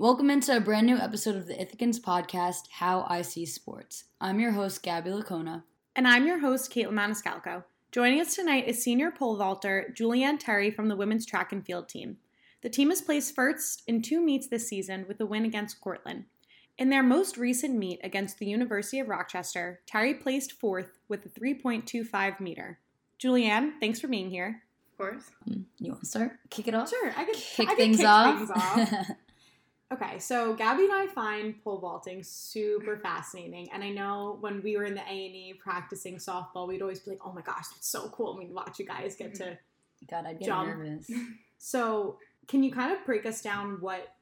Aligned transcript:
Welcome 0.00 0.30
into 0.30 0.56
a 0.56 0.60
brand 0.60 0.86
new 0.86 0.96
episode 0.96 1.36
of 1.36 1.46
the 1.46 1.52
Ithacans 1.52 2.00
podcast, 2.00 2.68
How 2.70 3.06
IC 3.10 3.46
Sports. 3.46 4.04
I'm 4.18 4.40
your 4.40 4.52
host, 4.52 4.82
Gabby 4.82 5.10
Laccona. 5.10 5.64
And 5.94 6.08
I'm 6.08 6.26
your 6.26 6.38
host, 6.38 6.72
Kaitlin 6.72 6.92
Maniscalco. 6.94 7.64
Joining 7.92 8.18
us 8.18 8.34
tonight 8.34 8.66
is 8.66 8.82
senior 8.82 9.10
pole 9.10 9.36
vaulter 9.36 9.92
Juliann 9.94 10.38
Terry 10.38 10.70
from 10.70 10.88
the 10.88 10.96
women's 10.96 11.26
track 11.26 11.52
and 11.52 11.62
field 11.66 11.90
team. 11.90 12.16
The 12.62 12.70
team 12.70 12.88
has 12.88 13.02
placed 13.02 13.34
first 13.34 13.82
in 13.86 14.00
two 14.00 14.22
meets 14.24 14.48
this 14.48 14.66
season 14.66 15.04
with 15.06 15.20
a 15.20 15.26
win 15.26 15.44
against 15.44 15.82
Cortland. 15.82 16.24
In 16.78 16.88
their 16.88 17.02
most 17.02 17.36
recent 17.36 17.76
meet 17.76 18.00
against 18.02 18.38
the 18.38 18.46
University 18.46 19.00
of 19.00 19.08
Rochester, 19.10 19.80
Terry 19.84 20.14
placed 20.14 20.52
fourth 20.52 20.98
with 21.10 21.26
a 21.26 21.28
3.25 21.28 22.40
meter. 22.40 22.78
Juliann, 23.22 23.72
thanks 23.80 24.00
for 24.00 24.08
being 24.08 24.30
here. 24.30 24.62
Of 24.92 24.96
course. 24.96 25.24
Hmm, 25.46 25.60
You 25.78 25.90
want 25.90 26.04
to 26.04 26.08
start? 26.08 26.32
Kick 26.48 26.68
it 26.68 26.74
off? 26.74 26.88
Sure, 26.88 27.12
I 27.14 27.24
can 27.26 27.34
Kick 27.34 27.68
I 27.68 27.74
could 27.74 27.76
things 27.76 27.96
kick 27.98 28.06
off. 28.06 28.38
things 28.38 28.50
off. 28.50 29.10
Okay, 29.92 30.20
so 30.20 30.54
Gabby 30.54 30.84
and 30.84 30.92
I 30.92 31.08
find 31.08 31.60
pole 31.64 31.80
vaulting 31.80 32.22
super 32.22 32.96
fascinating, 32.98 33.68
and 33.72 33.82
I 33.82 33.90
know 33.90 34.36
when 34.40 34.62
we 34.62 34.76
were 34.76 34.84
in 34.84 34.94
the 34.94 35.00
A 35.00 35.02
and 35.26 35.34
E 35.34 35.54
practicing 35.60 36.16
softball, 36.16 36.68
we'd 36.68 36.80
always 36.80 37.00
be 37.00 37.10
like, 37.10 37.20
"Oh 37.26 37.32
my 37.32 37.40
gosh, 37.42 37.66
that's 37.74 37.88
so 37.88 38.08
cool!" 38.10 38.38
We'd 38.38 38.52
watch 38.54 38.78
you 38.78 38.86
guys 38.86 39.16
get 39.16 39.34
to. 39.36 39.58
God, 40.10 40.26
I'd 40.26 40.38
get 40.38 40.46
Jump. 40.46 40.68
nervous. 40.68 41.10
So, 41.62 42.16
can 42.48 42.62
you 42.62 42.72
kind 42.72 42.90
of 42.90 43.04
break 43.04 43.26
us 43.26 43.42
down 43.42 43.82
what 43.82 44.14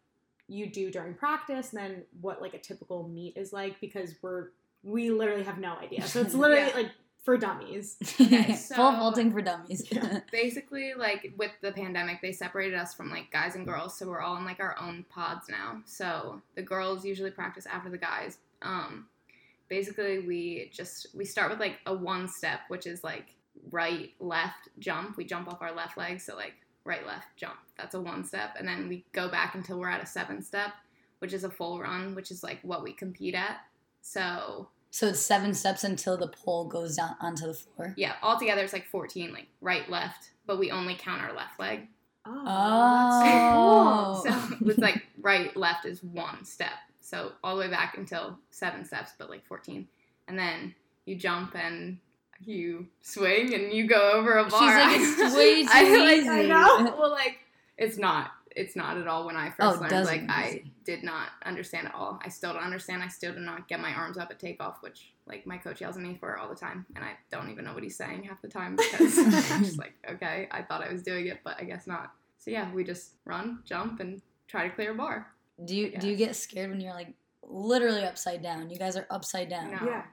you 0.49 0.69
do 0.69 0.91
during 0.91 1.15
practice, 1.15 1.73
and 1.73 1.81
then 1.81 2.03
what 2.21 2.43
like 2.43 2.55
a 2.55 2.59
typical 2.59 3.07
meet 3.07 3.37
is 3.37 3.53
like? 3.53 3.81
Because 3.81 4.17
we're 4.23 4.49
we 4.83 5.11
literally 5.11 5.45
have 5.45 5.59
no 5.59 5.75
idea, 5.77 6.03
so 6.07 6.21
it's 6.23 6.35
literally 6.35 6.67
Yeah. 6.71 6.75
like 6.75 6.91
for 7.23 7.37
dummies. 7.37 7.97
Okay, 8.21 8.45
Full 8.45 8.57
so- 8.57 8.77
vaulting 8.77 9.33
for 9.33 9.41
dummies. 9.43 9.87
Yeah. 9.91 10.21
Basically, 10.33 10.93
like 10.97 11.33
with 11.37 11.53
the 11.61 11.73
pandemic, 11.73 12.21
they 12.23 12.33
separated 12.33 12.75
us 12.75 12.95
from 12.95 13.11
like 13.11 13.31
guys 13.31 13.55
and 13.55 13.67
girls, 13.67 13.97
so 13.99 14.07
we're 14.09 14.21
all 14.21 14.37
in 14.37 14.45
like 14.45 14.61
our 14.61 14.77
own 14.81 15.05
pods 15.11 15.49
now. 15.49 15.81
So 15.85 16.41
the 16.55 16.63
girls 16.63 17.05
usually 17.05 17.31
practice 17.31 17.67
after 17.67 17.91
the 17.91 17.99
guys. 17.99 18.39
Um, 18.63 19.07
basically, 19.69 20.21
we 20.21 20.71
just 20.73 21.09
we 21.15 21.25
start 21.25 21.51
with 21.51 21.61
like 21.61 21.79
a 21.87 21.95
one 21.95 22.29
step, 22.29 22.61
which 22.69 22.87
is 22.87 23.05
like 23.05 23.27
right, 23.71 24.13
left, 24.21 24.69
jump. 24.79 25.17
We 25.17 25.25
jump 25.25 25.49
off 25.49 25.61
our 25.63 25.75
left 25.75 25.97
leg, 25.99 26.21
so 26.21 26.37
like 26.37 26.55
right, 26.85 27.07
left, 27.07 27.37
jump. 27.37 27.59
That's 27.77 27.95
a 27.95 28.01
one 28.01 28.25
step, 28.25 28.57
and 28.59 28.67
then 28.67 28.89
we 28.89 29.05
go 29.13 29.29
back 29.29 29.55
until 29.55 29.79
we're 29.79 29.91
at 29.91 30.03
a 30.03 30.07
seven 30.07 30.43
step, 30.43 30.71
which 31.19 31.33
is 31.33 31.45
a 31.45 31.51
full 31.51 31.79
run, 31.81 32.15
which 32.15 32.31
is 32.31 32.43
like 32.43 32.61
what 32.63 32.83
we 32.83 32.93
compete 32.93 33.35
at. 33.35 33.59
So 34.01 34.69
so 34.91 35.07
it's 35.09 35.21
seven 35.21 35.55
steps 35.55 35.85
until 35.85 36.17
the 36.17 36.29
pole 36.29 36.65
goes 36.67 36.97
down 36.97 37.15
onto 37.21 37.47
the 37.47 37.55
floor. 37.55 37.95
yeah, 37.97 38.15
altogether 38.23 38.63
it's 38.63 38.73
like 38.73 38.87
14, 38.87 39.33
like 39.33 39.47
right, 39.61 39.89
left, 39.91 40.31
but 40.47 40.59
we 40.59 40.71
only 40.71 40.95
count 40.95 41.21
our 41.23 41.33
left 41.35 41.59
leg. 41.61 41.89
Oh, 42.27 42.43
Oh. 42.47 44.23
that's 44.25 44.37
so 44.37 44.49
cool. 44.49 44.59
So 44.59 44.67
it's 44.71 44.79
like 44.79 45.03
right, 45.21 45.57
left 45.57 45.85
is 45.87 46.03
one 46.03 46.45
step. 46.45 46.73
So 47.01 47.33
all 47.43 47.57
the 47.57 47.63
way 47.63 47.71
back 47.71 47.97
until 47.97 48.39
seven 48.51 48.85
steps, 48.85 49.13
but 49.19 49.31
like 49.31 49.47
14. 49.47 49.87
And 50.29 50.39
then 50.39 50.75
you 51.07 51.17
jump 51.17 51.55
and 51.55 51.99
you 52.45 52.87
swing 53.01 53.55
and 53.55 53.73
you 53.73 53.87
go 53.87 54.13
over 54.13 54.37
a 54.39 54.45
She's 54.45 54.53
bar. 54.53 54.67
like, 54.81 55.01
it's 55.01 55.19
way 55.37 55.63
too 55.63 55.69
I, 55.73 55.83
like, 55.99 56.19
easy. 56.19 56.29
I 56.29 56.43
know. 56.47 56.97
well, 56.99 57.11
like, 57.11 57.39
it's 57.79 57.97
not. 57.99 58.31
It's 58.55 58.77
not 58.77 58.99
at 58.99 59.07
all 59.07 59.25
when 59.27 59.37
I 59.37 59.49
oh, 59.49 59.51
first 59.51 59.61
Oh, 59.61 59.81
learned. 59.81 59.91
doesn't 59.91 60.13
Like, 60.13 60.21
look 60.23 60.31
I 60.31 60.49
easy. 60.49 60.73
Did 60.89 61.05
not 61.05 61.29
understand 61.45 61.87
at 61.87 61.95
all. 61.95 62.19
I 62.25 62.31
still 62.31 62.55
don't 62.55 62.63
understand. 62.63 63.03
I 63.03 63.09
still 63.09 63.35
do 63.35 63.41
not 63.41 63.69
get 63.69 63.79
my 63.79 63.93
arms 63.93 64.17
up 64.17 64.31
at 64.31 64.39
takeoff, 64.39 64.79
which, 64.81 65.13
like, 65.27 65.47
my 65.47 65.59
coach 65.59 65.83
yells 65.83 65.99
at 65.99 66.03
me 66.03 66.17
for 66.19 66.39
all 66.39 66.49
the 66.49 66.55
time. 66.55 66.87
And 66.97 67.05
I 67.05 67.11
don't 67.31 67.51
even 67.51 67.67
know 67.67 67.75
what 67.75 67.83
he's 67.83 67.95
saying 67.95 68.23
half 68.23 68.41
the 68.41 68.49
time 68.49 68.75
because 68.75 69.19
I'm 69.53 69.63
just 69.65 69.77
like, 69.77 69.93
okay, 70.11 70.49
I 70.51 70.63
thought 70.63 70.83
I 70.83 70.91
was 70.91 71.03
doing 71.03 71.27
it, 71.27 71.41
but 71.45 71.61
I 71.61 71.65
guess 71.65 71.87
not. 71.87 72.13
So, 72.39 72.51
yeah, 72.51 72.73
we 72.73 72.85
just 72.85 73.17
run, 73.27 73.59
jump, 73.67 74.01
and 74.01 74.23
try 74.47 74.67
to 74.67 74.75
clear 74.75 74.93
a 74.93 74.95
bar. 74.95 75.27
Do 75.63 75.77
you 75.77 75.99
do 75.99 76.09
you 76.09 76.17
get 76.17 76.37
scared 76.37 76.71
when 76.71 76.81
you're 76.81 76.95
like 76.95 77.13
literally 77.43 78.05
upside 78.05 78.43
down? 78.43 78.71
You 78.71 78.79
guys 78.79 78.97
are 78.97 79.07
upside 79.11 79.51
down. 79.51 79.73
No. 79.73 79.79
Yeah. 79.85 80.05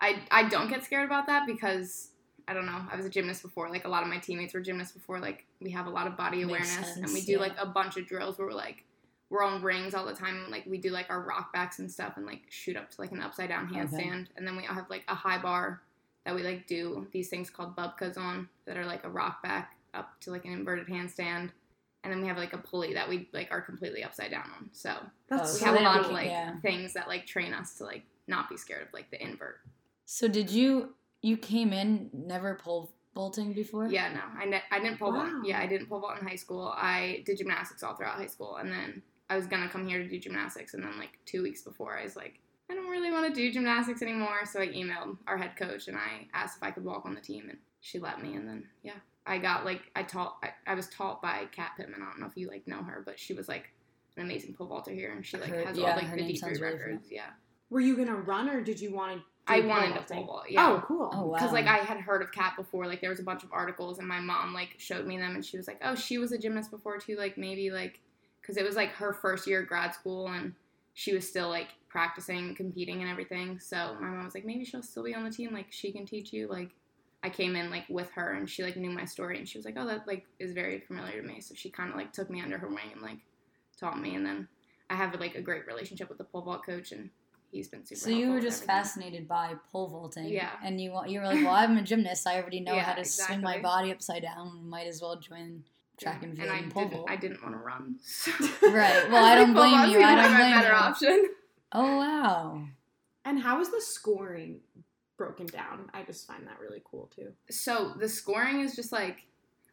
I, 0.00 0.22
I 0.30 0.48
don't 0.48 0.68
get 0.68 0.82
scared 0.82 1.04
about 1.04 1.26
that 1.26 1.46
because 1.46 2.08
I 2.48 2.54
don't 2.54 2.66
know. 2.66 2.80
I 2.90 2.96
was 2.96 3.04
a 3.04 3.10
gymnast 3.10 3.42
before. 3.42 3.68
Like 3.68 3.84
a 3.84 3.88
lot 3.88 4.02
of 4.02 4.08
my 4.08 4.18
teammates 4.18 4.54
were 4.54 4.60
gymnasts 4.60 4.94
before. 4.94 5.20
Like 5.20 5.44
we 5.60 5.70
have 5.72 5.86
a 5.86 5.90
lot 5.90 6.06
of 6.06 6.16
body 6.16 6.38
Makes 6.38 6.48
awareness, 6.48 6.96
and 6.96 7.12
we 7.12 7.20
do 7.20 7.32
yeah. 7.32 7.38
like 7.38 7.52
a 7.60 7.66
bunch 7.66 7.98
of 7.98 8.06
drills 8.06 8.38
where 8.38 8.48
we're 8.48 8.54
like 8.54 8.84
we're 9.30 9.42
on 9.42 9.62
rings 9.62 9.94
all 9.94 10.06
the 10.06 10.14
time. 10.14 10.46
Like 10.50 10.64
we 10.66 10.78
do 10.78 10.90
like 10.90 11.10
our 11.10 11.20
rock 11.22 11.52
backs 11.52 11.78
and 11.78 11.90
stuff, 11.90 12.16
and 12.16 12.26
like 12.26 12.42
shoot 12.48 12.76
up 12.76 12.90
to 12.90 13.00
like 13.00 13.12
an 13.12 13.20
upside 13.20 13.48
down 13.48 13.66
Okay. 13.70 13.80
handstand, 13.80 14.26
and 14.36 14.46
then 14.46 14.56
we 14.56 14.66
all 14.66 14.74
have 14.74 14.88
like 14.90 15.04
a 15.08 15.14
high 15.14 15.38
bar 15.40 15.82
that 16.24 16.34
we 16.34 16.42
like 16.42 16.66
do 16.66 17.06
these 17.12 17.28
things 17.28 17.48
called 17.50 17.76
bubkas 17.76 18.16
on 18.18 18.48
that 18.66 18.76
are 18.76 18.84
like 18.86 19.04
a 19.04 19.08
rock 19.08 19.42
back 19.42 19.76
up 19.94 20.18
to 20.20 20.30
like 20.30 20.44
an 20.44 20.52
inverted 20.52 20.86
handstand. 20.86 21.50
And 22.04 22.12
then 22.12 22.20
we 22.22 22.28
have 22.28 22.36
like 22.36 22.52
a 22.52 22.58
pulley 22.58 22.94
that 22.94 23.08
we 23.08 23.28
like 23.32 23.48
are 23.50 23.60
completely 23.60 24.04
upside 24.04 24.30
down 24.30 24.44
on. 24.56 24.68
So 24.72 24.94
That's 25.28 25.54
we 25.54 25.58
so 25.60 25.64
have 25.66 25.76
a 25.80 25.82
lot 25.82 26.00
of 26.04 26.10
like 26.12 26.26
yeah. 26.26 26.56
things 26.60 26.94
that 26.94 27.08
like 27.08 27.26
train 27.26 27.52
us 27.52 27.74
to 27.78 27.84
like 27.84 28.02
not 28.28 28.48
be 28.48 28.56
scared 28.56 28.82
of 28.86 28.92
like 28.94 29.10
the 29.10 29.22
invert. 29.22 29.60
So 30.04 30.28
did 30.28 30.48
you 30.50 30.94
you 31.22 31.36
came 31.36 31.72
in 31.72 32.08
never 32.12 32.54
pole 32.54 32.92
vaulting 33.14 33.52
before? 33.52 33.88
Yeah, 33.88 34.12
no, 34.12 34.20
I, 34.40 34.44
ne- 34.44 34.62
I 34.70 34.78
didn't 34.78 34.98
pole 34.98 35.12
Wow. 35.12 35.28
vault. 35.30 35.44
Yeah, 35.46 35.58
I 35.60 35.66
didn't 35.66 35.88
pole 35.88 36.00
vault 36.00 36.20
in 36.20 36.26
high 36.26 36.36
school. 36.36 36.72
I 36.76 37.22
did 37.26 37.38
gymnastics 37.38 37.82
all 37.82 37.96
throughout 37.96 38.14
high 38.16 38.26
school, 38.26 38.56
and 38.56 38.70
then 38.70 39.02
I 39.30 39.36
was 39.36 39.46
gonna 39.46 39.68
come 39.68 39.86
here 39.86 39.98
to 40.02 40.08
do 40.08 40.18
gymnastics, 40.18 40.74
and 40.74 40.82
then 40.82 40.98
like 40.98 41.18
two 41.26 41.42
weeks 41.42 41.62
before, 41.62 41.98
I 41.98 42.04
was 42.04 42.16
like, 42.16 42.38
I 42.70 42.74
don't 42.74 42.88
really 42.90 43.10
want 43.10 43.26
to 43.26 43.32
do 43.34 43.50
gymnastics 43.52 44.02
anymore. 44.02 44.44
So 44.44 44.60
I 44.60 44.68
emailed 44.68 45.16
our 45.26 45.36
head 45.36 45.56
coach 45.56 45.88
and 45.88 45.96
I 45.96 46.26
asked 46.34 46.58
if 46.58 46.62
I 46.62 46.70
could 46.70 46.84
walk 46.84 47.06
on 47.06 47.14
the 47.14 47.20
team, 47.20 47.48
and 47.48 47.58
she 47.80 47.98
let 47.98 48.22
me. 48.22 48.34
And 48.34 48.46
then 48.48 48.64
yeah, 48.82 48.94
I 49.26 49.38
got 49.38 49.64
like 49.64 49.82
I 49.96 50.02
taught. 50.02 50.36
I, 50.42 50.50
I 50.70 50.74
was 50.74 50.88
taught 50.88 51.22
by 51.22 51.46
Kat 51.52 51.72
Pittman. 51.76 52.00
I 52.02 52.06
don't 52.06 52.20
know 52.20 52.26
if 52.26 52.36
you 52.36 52.48
like 52.48 52.66
know 52.66 52.82
her, 52.82 53.02
but 53.04 53.18
she 53.18 53.34
was 53.34 53.48
like 53.48 53.70
an 54.16 54.22
amazing 54.24 54.54
pole 54.54 54.66
vaulter 54.66 54.90
here, 54.92 55.12
and 55.12 55.24
she 55.24 55.36
like 55.36 55.50
Her- 55.50 55.64
has 55.64 55.78
yeah, 55.78 55.90
all 55.90 55.96
like 55.96 56.10
the 56.10 56.16
name 56.16 56.26
D 56.26 56.32
three 56.32 56.36
sounds 56.38 56.60
really 56.60 56.74
records. 56.74 57.08
yeah, 57.10 57.30
Were 57.70 57.80
you 57.80 57.96
gonna 57.96 58.16
run, 58.16 58.48
or 58.48 58.60
did 58.62 58.80
you 58.80 58.94
want 58.94 59.18
to? 59.18 59.22
I 59.50 59.60
wanted 59.60 59.94
to 59.94 60.14
pole 60.14 60.26
vault. 60.26 60.44
Yeah. 60.50 60.68
Oh, 60.68 60.82
cool. 60.86 61.10
Oh 61.10 61.26
wow. 61.26 61.38
because 61.38 61.52
like 61.54 61.66
I 61.66 61.78
had 61.78 61.98
heard 61.98 62.20
of 62.20 62.32
Kat 62.32 62.54
before. 62.56 62.86
Like 62.86 63.00
there 63.00 63.08
was 63.10 63.20
a 63.20 63.22
bunch 63.22 63.44
of 63.44 63.50
articles, 63.52 63.98
and 63.98 64.06
my 64.06 64.20
mom 64.20 64.52
like 64.52 64.74
showed 64.76 65.06
me 65.06 65.16
them, 65.16 65.34
and 65.34 65.44
she 65.44 65.56
was 65.56 65.66
like, 65.66 65.78
"Oh, 65.82 65.94
she 65.94 66.18
was 66.18 66.32
a 66.32 66.38
gymnast 66.38 66.70
before 66.70 66.98
too. 66.98 67.16
Like 67.16 67.38
maybe 67.38 67.70
like 67.70 68.00
because 68.40 68.56
it 68.56 68.64
was 68.64 68.76
like 68.76 68.90
her 68.92 69.12
first 69.12 69.46
year 69.46 69.62
of 69.62 69.68
grad 69.68 69.94
school, 69.94 70.28
and 70.28 70.54
she 70.94 71.14
was 71.14 71.28
still 71.28 71.48
like 71.48 71.68
practicing, 71.88 72.54
competing, 72.54 73.00
and 73.00 73.10
everything. 73.10 73.58
So 73.60 73.96
my 74.00 74.08
mom 74.08 74.24
was 74.24 74.34
like, 74.34 74.44
maybe 74.44 74.64
she'll 74.64 74.82
still 74.82 75.04
be 75.04 75.14
on 75.14 75.24
the 75.24 75.30
team. 75.30 75.52
Like 75.52 75.66
she 75.70 75.92
can 75.92 76.06
teach 76.06 76.32
you. 76.32 76.48
Like 76.48 76.70
I 77.22 77.30
came 77.30 77.56
in 77.56 77.70
like 77.70 77.84
with 77.88 78.10
her, 78.12 78.34
and 78.34 78.48
she 78.48 78.62
like 78.62 78.76
knew 78.76 78.90
my 78.90 79.04
story, 79.04 79.38
and 79.38 79.48
she 79.48 79.58
was 79.58 79.64
like, 79.64 79.76
"Oh, 79.76 79.86
that 79.86 80.06
like 80.06 80.26
is 80.38 80.52
very 80.52 80.80
familiar 80.80 81.20
to 81.20 81.26
me." 81.26 81.40
So 81.40 81.54
she 81.54 81.70
kind 81.70 81.90
of 81.90 81.96
like 81.96 82.12
took 82.12 82.30
me 82.30 82.40
under 82.40 82.58
her 82.58 82.68
wing 82.68 82.92
and 82.92 83.02
like 83.02 83.18
taught 83.78 84.00
me, 84.00 84.14
and 84.14 84.24
then 84.24 84.48
I 84.90 84.94
have 84.94 85.18
like 85.18 85.34
a 85.34 85.42
great 85.42 85.66
relationship 85.66 86.08
with 86.08 86.18
the 86.18 86.24
pole 86.24 86.42
vault 86.42 86.64
coach, 86.64 86.92
and 86.92 87.10
he's 87.50 87.68
been 87.68 87.84
super. 87.84 88.00
So 88.00 88.10
you 88.10 88.30
were 88.30 88.40
just 88.40 88.64
fascinated 88.64 89.28
by 89.28 89.54
pole 89.72 89.88
vaulting. 89.88 90.28
Yeah. 90.28 90.52
And 90.62 90.80
you 90.80 90.94
you 91.06 91.20
were 91.20 91.26
like, 91.26 91.36
well, 91.44 91.54
I'm 91.54 91.76
a 91.76 91.82
gymnast. 91.82 92.26
I 92.26 92.40
already 92.40 92.60
know 92.60 92.74
Yeah, 92.74 92.82
how 92.82 92.94
to 92.94 93.04
swing 93.04 93.40
my 93.40 93.60
body 93.60 93.90
upside 93.90 94.22
down. 94.22 94.68
Might 94.68 94.86
as 94.86 95.02
well 95.02 95.16
join 95.16 95.64
track 95.98 96.22
and 96.22 96.36
field 96.36 96.48
and 96.48 96.66
I 96.66 96.68
pole 96.70 96.88
didn't. 96.88 97.10
I 97.10 97.16
didn't 97.16 97.42
want 97.42 97.54
to 97.54 97.58
run. 97.60 97.96
Right. 98.74 99.10
Well, 99.10 99.24
I 99.24 99.34
don't 99.34 99.54
Pole 99.54 99.64
blame 99.64 99.90
you. 99.90 100.02
I 100.02 100.14
don't 100.14 100.36
blame 100.36 100.52
better 100.52 100.68
you. 100.68 100.74
option. 100.74 101.28
Oh 101.70 101.98
wow. 101.98 102.62
And 103.26 103.38
how 103.38 103.60
is 103.60 103.70
the 103.70 103.82
scoring 103.82 104.60
broken 105.18 105.44
down? 105.44 105.90
I 105.92 106.02
just 106.02 106.26
find 106.26 106.46
that 106.46 106.58
really 106.60 106.80
cool 106.82 107.10
too. 107.14 107.32
So 107.50 107.92
the 107.98 108.08
scoring 108.08 108.60
is 108.60 108.74
just 108.74 108.90
like, 108.90 109.26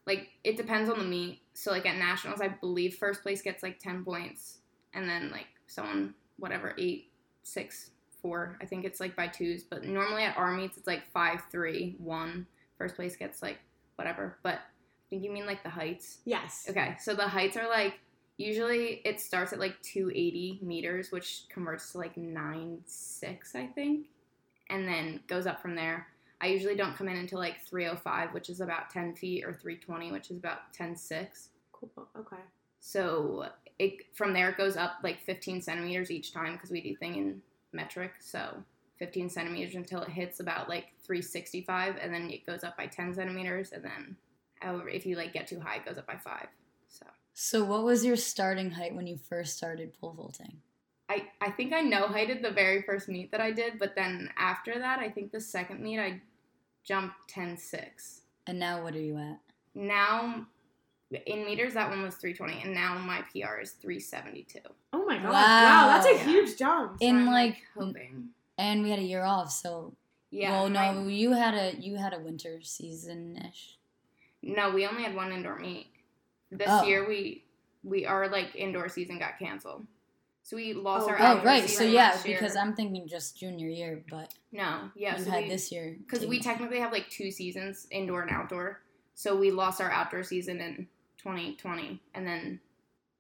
like 0.06 0.28
it 0.44 0.58
depends 0.58 0.90
on 0.90 1.00
the 1.00 1.06
meet. 1.06 1.40
So 1.54 1.72
like 1.72 1.86
at 1.86 1.96
nationals, 1.96 2.42
I 2.42 2.50
believe 2.50 2.96
first 2.96 3.24
place 3.24 3.42
gets 3.42 3.64
like 3.64 3.80
ten 3.80 4.04
points, 4.04 4.58
and 4.94 5.08
then 5.08 5.32
like 5.32 5.48
someone 5.68 6.16
whatever 6.38 6.76
eight, 6.78 7.12
six, 7.44 7.92
four. 8.22 8.58
I 8.62 8.66
think 8.66 8.84
it's 8.84 9.00
like 9.00 9.16
by 9.16 9.28
twos. 9.28 9.64
But 9.64 9.86
normally 9.86 10.24
at 10.24 10.36
our 10.36 10.52
meets, 10.52 10.78
it's 10.78 10.88
like 10.88 11.10
five, 11.14 11.44
three, 11.50 11.96
one. 11.98 12.46
First 12.78 12.98
place 12.98 13.16
gets 13.16 13.42
like 13.42 13.60
whatever. 13.96 14.38
But 14.44 14.56
I 14.56 14.60
think 15.16 15.26
you 15.26 15.32
mean 15.32 15.46
like 15.46 15.64
the 15.64 15.70
heights. 15.70 16.20
Yes. 16.26 16.68
Okay, 16.70 16.96
so 17.00 17.16
the 17.16 17.28
heights 17.28 17.56
are 17.58 17.68
like 17.68 18.00
usually 18.38 19.02
it 19.06 19.22
starts 19.22 19.54
at 19.54 19.60
like 19.60 19.82
280 19.82 20.60
meters, 20.62 21.12
which 21.12 21.44
converts 21.50 21.94
to 21.94 22.00
like 22.00 22.16
9.6, 22.16 23.56
I 23.56 23.68
think, 23.68 24.08
and 24.70 24.88
then 24.88 25.22
goes 25.28 25.48
up 25.48 25.62
from 25.62 25.76
there. 25.76 26.08
I 26.42 26.48
usually 26.48 26.76
don't 26.76 26.98
come 26.98 27.08
in 27.08 27.18
until 27.18 27.40
like 27.40 27.66
305, 27.66 28.34
which 28.34 28.50
is 28.50 28.60
about 28.60 28.90
10 28.90 29.16
feet, 29.16 29.46
or 29.46 29.54
320, 29.54 30.12
which 30.12 30.32
is 30.32 30.38
about 30.38 30.74
10.6. 30.78 31.48
Cool. 31.72 32.08
Okay. 32.20 32.42
So 32.82 33.48
it 33.80 34.14
from 34.14 34.34
there 34.34 34.50
it 34.50 34.58
goes 34.58 34.78
up 34.78 34.98
like 35.04 35.20
15 35.22 35.62
centimeters 35.62 36.12
each 36.12 36.34
time 36.34 36.54
because 36.54 36.72
we 36.72 36.82
do 36.82 36.96
thing 36.96 37.16
in 37.16 37.42
metric. 37.72 38.12
So 38.20 38.64
15 39.00 39.30
centimeters 39.30 39.76
until 39.76 40.02
it 40.02 40.10
hits 40.10 40.40
about 40.42 40.68
like 40.70 40.94
365, 41.06 41.96
and 42.02 42.14
then 42.14 42.30
it 42.30 42.46
goes 42.46 42.64
up 42.66 42.78
by 42.78 42.88
10 42.88 43.14
centimeters, 43.14 43.72
and 43.72 43.84
then 43.84 44.18
however 44.66 44.90
if 44.90 45.06
you 45.06 45.16
like 45.16 45.32
get 45.34 45.48
too 45.48 45.60
high, 45.60 45.78
it 45.78 45.86
goes 45.86 45.98
up 45.98 46.08
by 46.08 46.18
five. 46.18 46.48
So. 46.90 47.06
So 47.34 47.64
what 47.64 47.84
was 47.84 48.04
your 48.06 48.16
starting 48.16 48.72
height 48.72 48.96
when 48.96 49.08
you 49.08 49.18
first 49.18 49.56
started 49.58 49.94
pole 50.00 50.14
vaulting? 50.18 50.58
I, 51.08 51.28
I 51.40 51.52
think 51.52 51.72
I 51.72 51.82
know 51.82 52.02
no 52.02 52.08
heighted 52.08 52.42
the 52.42 52.50
very 52.50 52.82
first 52.82 53.08
meet 53.08 53.32
that 53.32 53.40
I 53.40 53.52
did, 53.52 53.78
but 53.78 53.96
then 53.96 54.30
after 54.38 54.80
that, 54.80 55.00
I 55.00 55.08
think 55.10 55.32
the 55.32 55.40
second 55.40 55.80
meet 55.82 56.00
I 56.00 56.20
jumped 56.84 57.16
10 57.30 57.58
6. 57.58 58.22
And 58.48 58.58
now 58.60 58.82
what 58.82 58.96
are 58.96 59.00
you 59.00 59.18
at? 59.18 59.40
Now 59.76 60.48
In 61.28 61.46
meters, 61.46 61.76
that 61.76 61.90
one 61.90 62.02
was 62.02 62.16
320, 62.16 62.64
and 62.66 62.74
now 62.74 62.98
my 62.98 63.22
PR 63.32 63.60
is 63.62 63.72
372. 63.74 64.60
Oh 64.94 65.06
my 65.06 65.18
god! 65.18 65.26
Wow, 65.26 65.32
Wow. 65.32 65.88
that's 65.90 66.08
a 66.08 66.14
Yeah. 66.16 66.24
huge 66.26 66.58
jump. 66.58 67.00
So 67.00 67.08
In, 67.08 67.16
I'm, 67.18 67.26
like, 67.28 67.58
hoping. 67.78 68.30
And 68.58 68.82
we 68.84 68.90
had 68.90 69.00
a 69.00 69.04
year 69.04 69.24
off, 69.24 69.52
so 69.52 69.94
Yeah. 70.32 70.52
well, 70.52 70.70
no, 70.70 70.94
my- 71.04 71.12
you 71.12 71.34
had 71.34 71.54
a 71.54 71.76
you 71.80 71.98
had 71.98 72.14
a 72.14 72.20
winter 72.20 72.62
season 72.62 73.38
ish. 73.50 73.78
No, 74.46 74.70
we 74.72 74.86
only 74.86 75.04
had 75.04 75.16
one 75.16 75.32
indoor 75.34 75.58
meet. 75.60 75.88
This 76.52 76.68
Oh. 76.70 76.84
year, 76.86 77.08
we 77.08 77.44
we 77.84 78.06
our 78.06 78.28
like 78.30 78.56
indoor 78.56 78.88
season 78.90 79.20
got 79.20 79.38
canceled, 79.40 79.86
so 80.44 80.56
we 80.56 80.74
lost 80.74 81.06
Oh, 81.08 81.10
our. 81.10 81.16
right. 81.16 81.22
Oh, 81.22 81.26
outdoor 81.26 81.46
right. 81.46 81.70
So 81.70 81.84
yeah, 81.84 82.10
last 82.10 82.26
year. 82.28 82.38
because 82.40 82.56
I'm 82.56 82.74
thinking 82.76 83.08
just 83.08 83.38
junior 83.38 83.68
year, 83.68 84.04
but 84.10 84.34
no, 84.52 84.90
yeah, 84.96 85.18
you 85.18 85.24
so 85.24 85.32
had 85.32 85.44
we, 85.44 85.50
this 85.50 85.72
year 85.72 85.98
because 86.00 86.26
we 86.26 86.40
technically 86.40 86.80
have 86.80 86.92
like 86.92 87.10
two 87.10 87.32
seasons, 87.32 87.88
indoor 87.92 88.22
and 88.22 88.32
outdoor. 88.32 88.82
So 89.16 89.36
we 89.36 89.50
lost 89.52 89.82
our 89.82 89.90
outdoor 89.92 90.24
season 90.24 90.60
in 90.62 90.88
2020, 91.18 92.02
and 92.14 92.26
then 92.28 92.60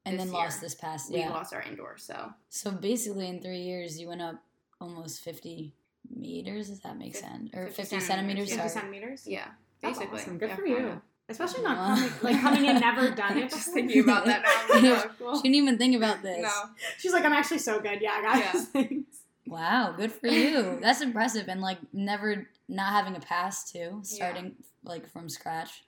and 0.06 0.19
then 0.19 0.27
this 0.27 0.33
lost 0.33 0.62
this 0.62 0.75
past 0.75 1.12
we 1.12 1.19
yeah. 1.19 1.30
lost 1.30 1.54
our 1.54 1.62
indoor. 1.63 1.98
So 1.98 2.31
So 2.50 2.72
basically, 2.72 3.27
in 3.27 3.42
three 3.42 3.62
years, 3.62 4.00
you 4.00 4.07
went 4.07 4.22
up 4.22 4.36
almost 4.80 5.22
50 5.22 5.74
meters. 6.16 6.69
Does 6.69 6.81
that 6.81 6.98
make 6.98 7.13
Fif- 7.13 7.22
sense? 7.22 7.50
Or 7.56 7.66
50 7.68 7.81
50, 7.83 8.00
centimeters, 8.00 8.50
centimeters? 8.51 8.51
yeah. 8.51 8.51
50 8.51 8.56
Sorry. 8.56 8.69
centimeters. 8.72 9.27
yeah, 9.27 9.48
That's 9.81 9.98
basically, 10.00 10.19
awesome. 10.22 10.38
Good 10.38 10.50
yeah, 10.50 10.56
for 10.56 10.66
you. 10.66 11.01
Kinda. 11.27 11.44
Especially 11.44 11.63
not 11.63 11.77
coming, 11.98 12.12
like 12.22 12.42
coming 12.42 12.66
in, 12.66 12.80
never 12.80 13.12
done 13.16 13.38
it. 13.38 13.50
Just 13.50 13.74
thinking 13.74 14.04
about 14.04 14.25
that 14.25 14.44
now. 14.44 14.51
Like, 14.94 15.06
oh, 15.06 15.12
cool. 15.19 15.36
She 15.38 15.44
didn't 15.44 15.56
even 15.56 15.77
think 15.77 15.95
about 15.95 16.22
this. 16.22 16.42
No, 16.42 16.51
She's 16.98 17.13
like, 17.13 17.25
I'm 17.25 17.33
actually 17.33 17.60
so 17.60 17.80
good. 17.80 18.01
Yeah, 18.01 18.22
guys. 18.22 18.66
Thanks. 18.74 19.19
Wow, 19.48 19.94
good 19.95 20.12
for 20.12 20.27
you. 20.27 20.80
That's 20.81 21.01
impressive. 21.01 21.48
And 21.48 21.62
like 21.62 21.77
never 21.94 22.48
not 22.68 22.92
having 22.94 23.16
a 23.16 23.19
pass 23.19 23.72
too, 23.72 24.00
starting 24.04 24.56
like 24.83 25.07
from 25.07 25.30
scratch. 25.30 25.83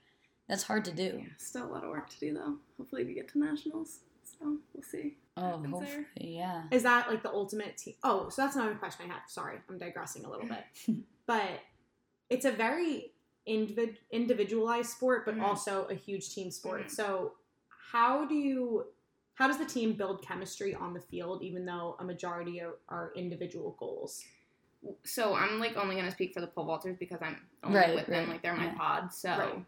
That's 0.48 0.62
hard 0.62 0.84
to 0.86 0.92
do. 0.92 1.18
yeah, 1.18 1.28
still 1.36 1.66
a 1.66 1.70
lot 1.72 1.84
of 1.84 1.90
work 1.90 2.08
to 2.10 2.18
do 2.20 2.32
though. 2.34 2.54
Hopefully, 2.78 3.04
we 3.04 3.14
get 3.14 3.28
to 3.32 3.38
nationals. 3.38 3.98
So 4.22 4.56
we'll 4.72 4.82
see. 4.82 5.16
Oh, 5.36 5.58
hopefully, 5.70 6.04
yeah. 6.16 6.62
Is 6.70 6.82
that 6.84 7.08
like 7.10 7.22
the 7.22 7.30
ultimate 7.30 7.76
team? 7.76 7.94
Oh, 8.02 8.28
so 8.28 8.42
that's 8.42 8.56
another 8.56 8.74
question 8.74 9.10
I 9.10 9.14
have. 9.14 9.22
Sorry, 9.28 9.58
I'm 9.68 9.78
digressing 9.78 10.24
a 10.24 10.30
little 10.30 10.46
bit. 10.48 10.96
but 11.26 11.60
it's 12.30 12.44
a 12.44 12.50
very 12.52 13.12
individ- 13.48 13.96
individualized 14.10 14.90
sport, 14.90 15.24
but 15.24 15.36
Mhm. 15.36 15.42
also 15.42 15.84
a 15.86 15.94
huge 15.94 16.30
team 16.34 16.50
sport. 16.50 16.84
Mhm. 16.86 16.90
So, 16.90 17.34
how 17.90 18.24
do 18.26 18.34
you, 18.34 18.86
how 19.34 19.46
does 19.46 19.58
the 19.58 19.64
team 19.66 19.94
build 19.94 20.22
chemistry 20.22 20.74
on 20.74 20.92
the 20.94 21.00
field, 21.00 21.42
even 21.42 21.64
though 21.64 21.96
a 22.00 22.04
majority 22.04 22.60
are, 22.60 22.76
are 22.88 23.12
individual 23.14 23.74
goals? 23.78 24.24
So 25.02 25.34
I'm 25.34 25.58
like 25.58 25.76
only 25.76 25.96
gonna 25.96 26.10
speak 26.12 26.32
for 26.32 26.40
the 26.40 26.46
pole 26.46 26.64
vaulters 26.66 26.96
because 26.98 27.20
I'm 27.20 27.36
only 27.64 27.78
Right, 27.78 27.94
with 27.96 28.06
them. 28.06 28.28
Like 28.28 28.42
they're 28.42 28.54
my 28.54 28.66
yeah. 28.66 28.74
pod. 28.76 29.12
So 29.12 29.30
Right. 29.30 29.64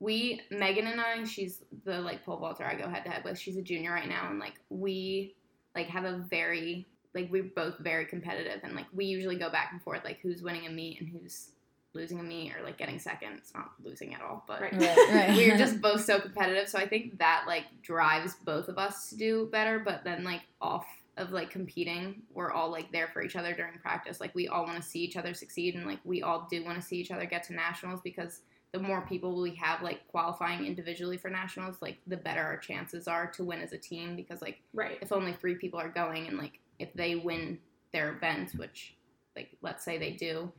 we 0.00 0.40
Megan 0.50 0.88
and 0.88 1.00
I, 1.00 1.22
she's 1.24 1.62
the 1.84 2.00
like 2.00 2.24
pole 2.24 2.36
vaulter 2.38 2.64
I 2.64 2.74
go 2.74 2.88
head 2.88 3.04
to 3.04 3.10
head 3.10 3.22
with. 3.24 3.38
She's 3.38 3.56
a 3.56 3.62
junior 3.62 3.92
right 3.92 4.08
now, 4.08 4.28
and 4.28 4.40
like 4.40 4.54
we 4.68 5.36
like 5.76 5.86
have 5.86 6.04
a 6.04 6.16
very 6.18 6.84
like 7.14 7.30
we're 7.30 7.44
both 7.44 7.78
very 7.78 8.06
competitive, 8.06 8.60
and 8.64 8.74
like 8.74 8.86
we 8.92 9.04
usually 9.04 9.36
go 9.36 9.50
back 9.50 9.70
and 9.72 9.80
forth 9.82 10.02
like 10.04 10.18
who's 10.20 10.42
winning 10.42 10.66
a 10.66 10.70
meet 10.70 11.00
and 11.00 11.08
who's 11.08 11.52
losing 11.92 12.20
a 12.20 12.22
meet 12.22 12.54
or 12.56 12.62
like 12.62 12.78
getting 12.78 12.98
second. 12.98 13.32
It's 13.38 13.52
not 13.54 13.72
losing 13.82 14.14
at 14.14 14.20
all, 14.22 14.44
but 14.46 14.60
Right. 14.60 14.72
Right, 14.72 15.08
right. 15.12 15.36
we're 15.36 15.56
just 15.58 15.80
both 15.82 16.04
so 16.04 16.20
competitive. 16.20 16.68
So 16.68 16.78
I 16.78 16.88
think 16.88 17.18
that 17.18 17.44
like 17.46 17.64
drives 17.82 18.34
both 18.44 18.68
of 18.68 18.78
us 18.78 19.10
to 19.10 19.16
do 19.16 19.48
better. 19.50 19.78
But 19.80 20.04
then 20.04 20.22
like 20.24 20.42
off 20.60 20.86
of 21.16 21.32
like 21.32 21.50
competing, 21.50 22.22
we're 22.32 22.52
all 22.52 22.70
like 22.70 22.92
there 22.92 23.08
for 23.08 23.22
each 23.22 23.36
other 23.36 23.52
during 23.54 23.74
practice. 23.78 24.20
Like 24.20 24.34
we 24.34 24.48
all 24.48 24.64
want 24.64 24.76
to 24.76 24.88
see 24.88 25.00
each 25.00 25.16
other 25.16 25.34
succeed, 25.34 25.74
and 25.74 25.84
like 25.86 25.98
we 26.04 26.22
all 26.22 26.46
do 26.50 26.64
want 26.64 26.80
to 26.80 26.86
see 26.86 26.96
each 26.96 27.10
other 27.10 27.26
get 27.26 27.42
to 27.44 27.54
nationals 27.54 28.00
because 28.02 28.40
the 28.72 28.78
more 28.78 29.00
people 29.02 29.40
we 29.42 29.52
have 29.56 29.82
like 29.82 30.06
qualifying 30.06 30.64
individually 30.64 31.16
for 31.16 31.28
nationals, 31.28 31.82
like 31.82 31.98
the 32.06 32.16
better 32.16 32.40
our 32.40 32.56
chances 32.56 33.08
are 33.08 33.26
to 33.32 33.42
win 33.42 33.60
as 33.60 33.72
a 33.72 33.78
team. 33.78 34.14
Because 34.14 34.40
like 34.40 34.60
Right. 34.72 34.96
if 35.02 35.10
only 35.10 35.32
three 35.32 35.56
people 35.56 35.80
are 35.80 35.88
going, 35.88 36.28
and 36.28 36.38
like 36.38 36.60
if 36.78 36.92
they 36.94 37.16
win 37.16 37.58
their 37.92 38.12
events, 38.14 38.54
which 38.54 38.94
like 39.34 39.48
let's 39.60 39.84
say 39.84 39.98
they 39.98 40.12
do. 40.12 40.52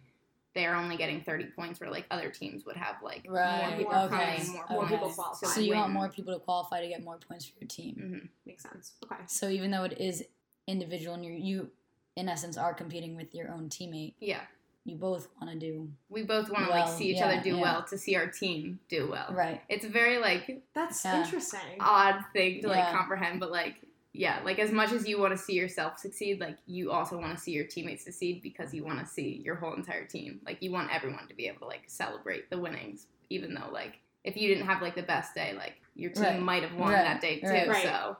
They're 0.53 0.75
only 0.75 0.97
getting 0.97 1.21
thirty 1.21 1.45
points, 1.45 1.79
where 1.79 1.89
like 1.89 2.05
other 2.11 2.29
teams 2.29 2.65
would 2.65 2.75
have 2.75 2.95
like 3.01 3.25
Right, 3.29 3.69
more 3.69 3.77
people 3.77 3.93
okay, 3.93 4.37
coming, 4.37 4.51
more, 4.51 4.65
more 4.69 4.83
okay. 4.83 4.93
people 4.95 5.07
points 5.07 5.15
qualify. 5.15 5.47
So 5.47 5.61
you 5.61 5.73
want 5.75 5.93
more 5.93 6.09
people 6.09 6.33
to 6.33 6.39
qualify 6.39 6.81
to 6.81 6.87
get 6.87 7.03
more 7.03 7.17
points 7.17 7.45
for 7.45 7.53
your 7.59 7.67
team. 7.69 7.95
Mhm. 7.95 8.29
Makes 8.45 8.63
sense. 8.63 8.93
Okay. 9.05 9.21
So 9.27 9.47
even 9.49 9.71
though 9.71 9.83
it 9.85 9.97
is 9.99 10.25
individual 10.67 11.15
and 11.15 11.23
you 11.25 11.31
you 11.33 11.71
in 12.17 12.27
essence 12.27 12.57
are 12.57 12.73
competing 12.73 13.15
with 13.15 13.33
your 13.33 13.49
own 13.49 13.69
teammate, 13.69 14.15
Yeah, 14.19 14.41
you 14.83 14.97
both 14.97 15.29
want 15.39 15.53
to 15.53 15.57
do 15.57 15.89
we 16.09 16.23
both 16.23 16.49
want 16.49 16.65
to 16.65 16.71
Well, 16.71 16.81
like 16.85 16.97
see 16.97 17.11
each 17.11 17.17
yeah, 17.17 17.27
other 17.27 17.41
do 17.41 17.55
yeah. 17.55 17.61
well 17.61 17.83
to 17.83 17.97
see 17.97 18.17
our 18.17 18.27
team 18.27 18.79
do 18.89 19.09
well. 19.09 19.31
right. 19.33 19.61
It's 19.69 19.85
very 19.85 20.17
like 20.17 20.63
That's 20.73 21.05
Yeah. 21.05 21.23
interesting. 21.23 21.77
odd 21.79 22.25
thing 22.33 22.61
to 22.61 22.67
like 22.67 22.91
comprehend, 22.91 23.39
but 23.39 23.51
like 23.51 23.75
yeah, 24.13 24.39
like 24.43 24.59
as 24.59 24.71
much 24.71 24.91
as 24.91 25.07
you 25.07 25.19
want 25.19 25.31
to 25.31 25.37
see 25.37 25.53
yourself 25.53 25.97
succeed, 25.97 26.39
like 26.39 26.57
you 26.65 26.91
also 26.91 27.17
want 27.17 27.35
to 27.37 27.41
see 27.41 27.51
your 27.51 27.65
teammates 27.65 28.03
succeed 28.03 28.41
because 28.41 28.73
you 28.73 28.83
want 28.83 28.99
to 28.99 29.05
see 29.05 29.41
your 29.45 29.55
whole 29.55 29.73
entire 29.73 30.05
team. 30.05 30.41
Like 30.45 30.61
you 30.61 30.71
want 30.71 30.93
everyone 30.93 31.27
to 31.29 31.33
be 31.35 31.47
able 31.47 31.59
to 31.59 31.65
like 31.67 31.83
celebrate 31.87 32.49
the 32.49 32.59
winnings, 32.59 33.07
even 33.29 33.53
though 33.53 33.69
like 33.71 33.99
if 34.23 34.35
you 34.35 34.47
didn't 34.49 34.65
have 34.67 34.81
like 34.81 34.95
the 34.95 35.03
best 35.03 35.33
day, 35.33 35.53
like 35.57 35.75
your 35.95 36.11
team 36.11 36.23
Right. 36.23 36.41
might 36.41 36.63
have 36.63 36.75
won 36.77 36.91
Right. 36.91 37.03
that 37.03 37.21
day 37.21 37.39
too. 37.39 37.47
Right. 37.47 37.67
Right. 37.69 37.83
So 37.83 38.17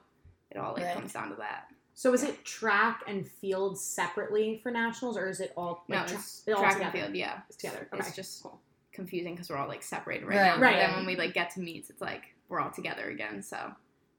it 0.50 0.58
all 0.58 0.74
like 0.74 0.84
Right. 0.86 0.94
comes 0.96 1.14
down 1.14 1.30
to 1.30 1.36
that. 1.36 1.68
So 1.94 2.14
is 2.14 2.24
it 2.24 2.44
track 2.46 3.02
and 3.06 3.28
field 3.28 3.78
separately 3.78 4.60
for 4.64 4.72
nationals, 4.72 5.18
or 5.18 5.28
is 5.28 5.40
it 5.42 5.52
all 5.58 5.84
No, 5.90 6.06
tra- 6.06 6.16
it's 6.16 6.44
it 6.48 6.54
all 6.54 6.62
track 6.64 6.82
and 6.82 6.92
field. 6.94 7.16
Yeah, 7.16 7.42
It's 7.50 7.58
together. 7.58 7.90
It's 7.94 8.08
Okay. 8.08 8.16
just 8.16 8.46
confusing 8.94 9.34
because 9.36 9.50
we're 9.50 9.58
all 9.58 9.68
like 9.68 9.84
separated 9.84 10.26
right, 10.26 10.38
Right, 10.38 10.46
now. 10.46 10.56
But 10.56 10.62
right. 10.62 10.78
then 10.80 10.96
when 10.96 11.06
we 11.06 11.16
like 11.18 11.34
get 11.34 11.52
to 11.52 11.60
meets, 11.60 11.90
it's 11.90 12.02
like 12.02 12.24
we're 12.48 12.60
all 12.62 12.72
together 12.72 13.10
again. 13.10 13.44
So 13.44 13.74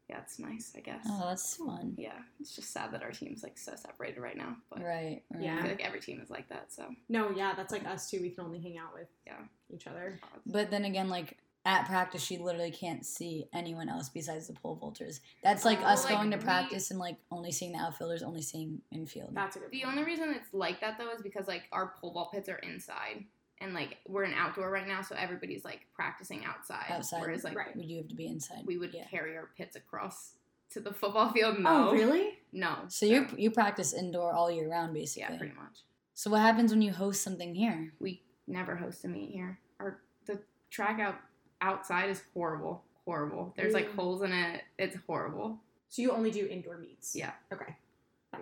yeah, 0.09 0.19
it's 0.21 0.39
nice, 0.39 0.73
I 0.77 0.81
guess. 0.81 1.05
Oh, 1.09 1.27
that's 1.29 1.57
fun. 1.57 1.95
Yeah, 1.97 2.19
it's 2.41 2.55
just 2.55 2.73
sad 2.73 2.93
that 2.93 3.03
our 3.03 3.13
team's 3.13 3.43
like 3.43 3.57
so 3.57 3.73
separated 3.77 4.21
right 4.21 4.37
now. 4.37 4.57
But 4.71 4.83
Right. 4.83 5.23
right. 5.33 5.43
Yeah. 5.43 5.59
I 5.59 5.63
feel 5.63 5.71
like 5.71 5.85
every 5.87 6.01
team 6.01 6.21
is 6.21 6.31
like 6.31 6.49
that. 6.49 6.73
So 6.73 6.85
No, 7.09 7.31
yeah, 7.31 7.55
that's 7.57 7.73
like 7.73 7.87
us 7.87 8.11
too. 8.11 8.21
We 8.21 8.31
can 8.31 8.45
only 8.45 8.61
hang 8.61 8.79
out 8.79 8.93
with 8.95 9.09
Yeah. 9.27 9.39
each 9.73 9.87
other. 9.87 10.21
But 10.47 10.71
then 10.71 10.85
again, 10.85 11.09
like 11.09 11.39
at 11.65 11.87
practice, 11.87 12.21
she 12.23 12.39
literally 12.39 12.73
can't 12.73 13.07
see 13.07 13.47
anyone 13.55 13.89
else 13.89 14.09
besides 14.09 14.49
the 14.49 14.53
pole 14.55 14.77
vaulters. 14.83 15.21
That's 15.45 15.65
like 15.65 15.79
Oh, 15.81 15.85
us 15.85 16.05
like, 16.05 16.15
going 16.15 16.33
to 16.33 16.37
we- 16.37 16.43
practice 16.43 16.91
and 16.91 16.99
like 16.99 17.17
only 17.31 17.53
seeing 17.53 17.73
the 17.73 17.79
outfielders, 17.79 18.23
only 18.25 18.43
seeing 18.43 18.83
infield. 18.91 19.31
That's 19.35 19.55
a 19.57 19.61
good. 19.61 19.71
the 19.71 19.83
point. 19.83 19.97
only 19.97 20.05
reason 20.05 20.31
it's 20.35 20.53
like 20.53 20.81
that 20.81 20.99
though 20.99 21.13
is 21.13 21.23
because 21.23 21.47
like 21.47 21.63
our 21.73 21.95
pole 22.01 22.13
vault 22.13 22.33
pits 22.33 22.49
are 22.49 22.57
inside. 22.59 23.25
And 23.63 23.75
like 23.75 23.99
we're 24.09 24.25
in 24.25 24.35
outdoor 24.35 24.71
right 24.71 24.87
now, 24.87 25.03
so 25.03 25.15
everybody's 25.17 25.65
like 25.65 25.81
practicing 25.95 26.45
outside. 26.45 26.87
Outside. 26.91 27.21
Whereas 27.21 27.45
like 27.45 27.57
Right. 27.57 27.77
we 27.77 27.87
do 27.87 27.97
have 27.99 28.09
to 28.09 28.15
be 28.15 28.27
inside? 28.27 28.67
we 28.67 28.77
would 28.79 28.93
Yeah. 28.93 29.07
carry 29.09 29.37
our 29.37 29.49
pits 29.57 29.77
across 29.77 30.35
to 30.71 30.81
the 30.81 30.93
football 30.93 31.31
field. 31.33 31.59
No, 31.61 31.91
Oh, 31.91 31.93
really? 31.93 32.39
No. 32.53 32.85
So 32.89 33.07
you 33.07 33.27
you 33.37 33.51
practice 33.51 33.93
indoor 33.93 34.33
all 34.33 34.51
year 34.51 34.69
round, 34.69 34.93
basically. 34.95 35.23
yeah, 35.23 35.29
basically. 35.31 35.49
pretty 35.51 35.61
much. 35.63 35.79
So 36.15 36.31
what 36.31 36.41
happens 36.41 36.73
when 36.73 36.83
you 36.83 36.93
host 36.93 37.23
something 37.23 37.55
here? 37.55 37.93
we 38.01 38.23
never 38.47 38.75
host 38.77 39.05
a 39.05 39.09
meet 39.09 39.31
here. 39.31 39.59
Our 39.79 40.01
the 40.27 40.41
track 40.71 40.99
out 40.99 41.17
outside 41.61 42.11
is 42.11 42.23
horrible, 42.35 42.85
horrible. 43.05 43.53
There's 43.57 43.75
like 43.75 43.93
holes 43.95 44.23
in 44.23 44.33
it. 44.33 44.63
It's 44.79 44.97
horrible. 45.07 45.61
So 45.89 46.03
you 46.03 46.11
only 46.11 46.31
do 46.31 46.47
indoor 46.47 46.79
meets? 46.79 47.15
Yeah. 47.15 47.33
Okay. 47.53 47.77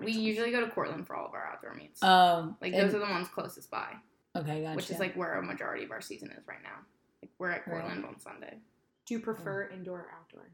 We 0.03 0.13
sense. 0.13 0.25
usually 0.25 0.51
go 0.53 0.61
to 0.61 0.71
Cortland 0.71 1.07
for 1.07 1.17
all 1.17 1.27
of 1.27 1.35
our 1.35 1.45
outdoor 1.47 1.75
meets. 1.75 2.01
Oh, 2.03 2.57
like 2.63 2.73
those 2.73 2.95
are 2.95 3.01
the 3.01 3.05
ones 3.07 3.29
closest 3.29 3.71
by, 3.71 3.97
okay, 4.37 4.63
gotcha. 4.63 4.77
which 4.77 4.91
is 4.91 4.99
like 4.99 5.15
where 5.15 5.35
a 5.35 5.43
majority 5.43 5.85
of 5.85 5.91
our 5.91 6.01
season 6.01 6.31
is 6.31 6.47
right 6.47 6.63
now. 6.63 6.85
Like 7.23 7.31
we're 7.39 7.51
at 7.51 7.67
Right. 7.67 7.85
On 7.85 8.19
Sunday. 8.19 8.59
Do 9.07 9.15
you 9.15 9.21
oh. 9.21 9.25
prefer 9.25 9.69
indoor 9.69 9.99
or 9.99 10.09
outdoor? 10.17 10.51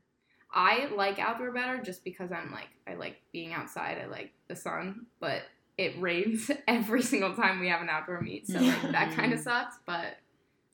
I 0.52 0.88
like 0.94 1.18
outdoor 1.18 1.52
better 1.52 1.82
just 1.82 2.04
because 2.04 2.32
I'm 2.32 2.50
like 2.50 2.68
I 2.86 2.94
like 2.94 3.16
being 3.32 3.52
outside. 3.52 3.98
I 4.02 4.06
like 4.06 4.32
the 4.48 4.56
sun, 4.56 5.06
but 5.20 5.42
it 5.76 5.94
rains 6.00 6.50
every 6.66 7.02
single 7.02 7.34
time 7.34 7.60
we 7.60 7.68
have 7.68 7.80
an 7.80 7.88
outdoor 7.88 8.20
meet, 8.20 8.46
so 8.46 8.58
like 8.58 8.82
that 8.92 9.14
kind 9.14 9.32
of 9.32 9.40
sucks. 9.40 9.76
But 9.86 10.16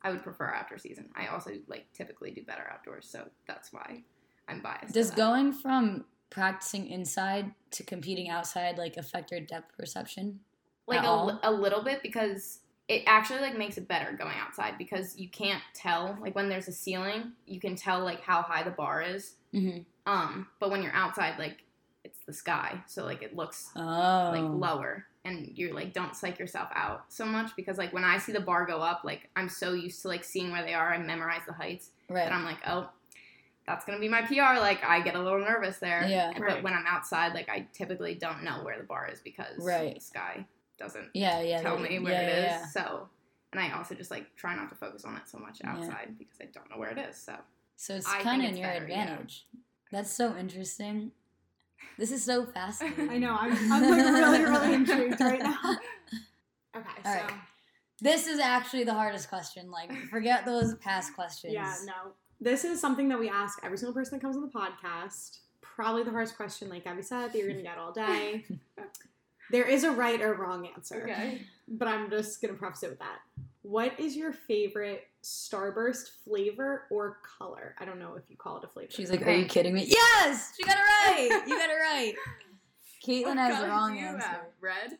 I 0.02 0.10
would 0.10 0.22
prefer 0.22 0.52
outdoor 0.52 0.78
season. 0.78 1.08
I 1.16 1.28
also 1.28 1.52
like 1.68 1.86
typically 1.92 2.30
do 2.30 2.42
better 2.44 2.68
outdoors, 2.72 3.08
so 3.08 3.28
that's 3.46 3.72
why 3.72 4.02
I'm 4.48 4.60
biased. 4.60 4.88
to 4.88 4.92
Does 4.92 5.10
going 5.10 5.52
from 5.52 6.04
practicing 6.30 6.88
inside 6.88 7.52
to 7.72 7.82
competing 7.82 8.30
outside 8.30 8.78
like 8.78 8.96
affect 8.96 9.30
your 9.30 9.40
depth 9.40 9.76
perception? 9.76 10.40
like 10.86 11.00
at 11.00 11.04
a, 11.04 11.08
all? 11.08 11.40
a 11.42 11.50
little 11.50 11.82
bit 11.82 12.02
because 12.02 12.60
it 12.88 13.02
actually 13.06 13.40
like 13.40 13.56
makes 13.56 13.78
it 13.78 13.86
better 13.88 14.12
going 14.12 14.36
outside 14.44 14.76
because 14.76 15.16
you 15.18 15.28
can't 15.28 15.62
tell 15.74 16.16
like 16.20 16.34
when 16.34 16.48
there's 16.48 16.68
a 16.68 16.72
ceiling 16.72 17.32
you 17.46 17.60
can 17.60 17.76
tell 17.76 18.00
like 18.04 18.20
how 18.22 18.42
high 18.42 18.62
the 18.62 18.70
bar 18.70 19.02
is 19.02 19.34
Mm-hmm. 19.54 19.80
um 20.10 20.46
but 20.60 20.70
when 20.70 20.82
you're 20.82 20.94
outside 20.94 21.38
like 21.38 21.58
it's 22.04 22.18
the 22.26 22.32
sky 22.32 22.82
so 22.86 23.04
like 23.04 23.22
it 23.22 23.36
looks 23.36 23.70
Oh, 23.76 23.80
like 24.34 24.42
lower 24.42 25.04
and 25.26 25.50
you're 25.54 25.74
like 25.74 25.92
don't 25.92 26.16
psych 26.16 26.38
yourself 26.38 26.68
out 26.74 27.04
so 27.08 27.24
much 27.26 27.54
because 27.54 27.76
like 27.78 27.92
when 27.92 28.02
i 28.02 28.16
see 28.18 28.32
the 28.32 28.40
bar 28.40 28.64
go 28.66 28.78
up 28.78 29.02
like 29.04 29.28
i'm 29.36 29.48
so 29.50 29.74
used 29.74 30.00
to 30.02 30.08
like 30.08 30.24
seeing 30.24 30.50
where 30.50 30.64
they 30.64 30.72
are 30.74 30.92
i 30.94 30.98
memorize 30.98 31.42
the 31.46 31.52
heights 31.52 31.90
right. 32.08 32.24
that 32.24 32.32
i'm 32.32 32.44
like 32.44 32.56
oh 32.66 32.88
that's 33.66 33.84
gonna 33.84 34.00
be 34.00 34.08
my 34.08 34.22
pr 34.22 34.34
like 34.58 34.82
i 34.84 35.00
get 35.00 35.14
a 35.14 35.22
little 35.22 35.38
nervous 35.38 35.76
there 35.78 36.04
Yeah. 36.08 36.30
And- 36.34 36.40
Right. 36.42 36.54
but 36.54 36.62
when 36.64 36.72
i'm 36.72 36.86
outside 36.88 37.34
like 37.34 37.48
i 37.50 37.66
typically 37.74 38.14
don't 38.14 38.42
know 38.42 38.64
where 38.64 38.78
the 38.78 38.84
bar 38.84 39.08
is 39.12 39.20
because 39.20 39.58
Right. 39.58 39.94
the 39.94 40.00
sky 40.00 40.46
doesn't 40.78 41.10
yeah, 41.14 41.40
yeah. 41.40 41.60
tell 41.62 41.78
me 41.78 41.98
where 41.98 42.12
yeah, 42.12 42.20
it 42.20 42.28
is. 42.38 42.44
yeah, 42.44 42.58
yeah. 42.60 42.66
So, 42.66 43.08
and 43.52 43.60
I 43.60 43.70
also 43.76 43.94
just 43.94 44.10
like 44.10 44.34
try 44.36 44.54
not 44.56 44.68
to 44.70 44.74
focus 44.74 45.04
on 45.04 45.16
it 45.16 45.28
so 45.28 45.38
much 45.38 45.58
Yeah. 45.62 45.72
outside 45.72 46.16
because 46.18 46.38
I 46.40 46.46
don't 46.46 46.68
know 46.70 46.78
where 46.78 46.90
it 46.90 46.98
is. 46.98 47.16
So, 47.16 47.34
So 47.76 47.94
it's 47.94 48.08
I 48.08 48.22
kind 48.22 48.42
of 48.42 48.50
in 48.50 48.56
your 48.56 48.68
better, 48.68 48.86
yeah. 48.88 49.02
advantage. 49.02 49.46
That's 49.90 50.10
so 50.10 50.36
interesting. 50.36 51.12
This 51.98 52.10
is 52.12 52.24
so 52.24 52.46
fascinating. 52.46 53.10
I 53.10 53.18
know. 53.18 53.36
I'm, 53.38 53.52
I'm 53.72 53.90
like 53.90 54.00
really, 54.14 54.44
really 54.44 54.74
intrigued 54.74 55.20
right 55.20 55.42
now. 55.42 55.58
Okay, 56.74 56.88
so 57.04 57.10
All 57.10 57.14
right. 57.16 57.32
This 58.00 58.26
is 58.26 58.40
actually 58.40 58.84
the 58.84 58.94
hardest 58.94 59.28
question. 59.28 59.70
Like, 59.70 59.92
forget 60.08 60.46
those 60.46 60.74
past 60.76 61.14
questions. 61.14 61.52
yeah, 61.52 61.74
no. 61.84 62.12
This 62.40 62.64
is 62.64 62.80
something 62.80 63.08
that 63.10 63.18
we 63.20 63.28
ask 63.28 63.58
every 63.62 63.76
single 63.76 63.92
person 63.92 64.16
that 64.18 64.22
comes 64.22 64.36
on 64.36 64.42
the 64.42 64.48
podcast. 64.48 65.40
Probably 65.60 66.02
the 66.02 66.10
hardest 66.10 66.34
question, 66.36 66.70
like 66.70 66.86
Abby 66.86 67.02
said, 67.02 67.30
that 67.32 67.38
you're 67.38 67.48
gonna 67.50 67.62
get 67.62 67.76
all 67.76 67.92
day. 67.92 68.46
there 69.52 69.64
is 69.68 69.84
a 69.84 69.90
right 69.92 70.20
or 70.20 70.34
wrong 70.34 70.66
answer. 70.74 71.02
Okay. 71.04 71.42
But 71.68 71.86
I'm 71.88 72.10
just 72.10 72.40
gonna 72.42 72.54
preface 72.54 72.82
it 72.82 72.90
with 72.90 72.98
that. 72.98 73.20
What 73.62 73.98
is 74.00 74.16
your 74.16 74.32
favorite 74.32 75.04
Starburst 75.22 76.10
flavor 76.24 76.86
or 76.90 77.18
color? 77.38 77.76
I 77.78 77.84
don't 77.84 78.00
know 78.00 78.14
if 78.16 78.24
you 78.28 78.36
call 78.36 78.56
it 78.58 78.64
a 78.64 78.68
flavor. 78.68 78.90
She's 78.90 79.10
like, 79.10 79.24
"Are 79.24 79.30
you 79.32 79.44
kidding 79.46 79.72
me?" 79.74 79.84
Yes, 79.86 80.54
she 80.56 80.64
got 80.64 80.76
it 80.76 80.80
right. 80.80 81.42
You 81.46 81.56
got 81.56 81.70
it 81.70 81.74
right. 81.74 82.14
Kaitlin 83.06 83.24
What 83.36 83.38
has 83.38 83.60
the 83.60 83.68
wrong 83.68 83.96
you 83.96 84.04
answer. 84.06 84.26
have? 84.26 84.40
Red. 84.60 84.98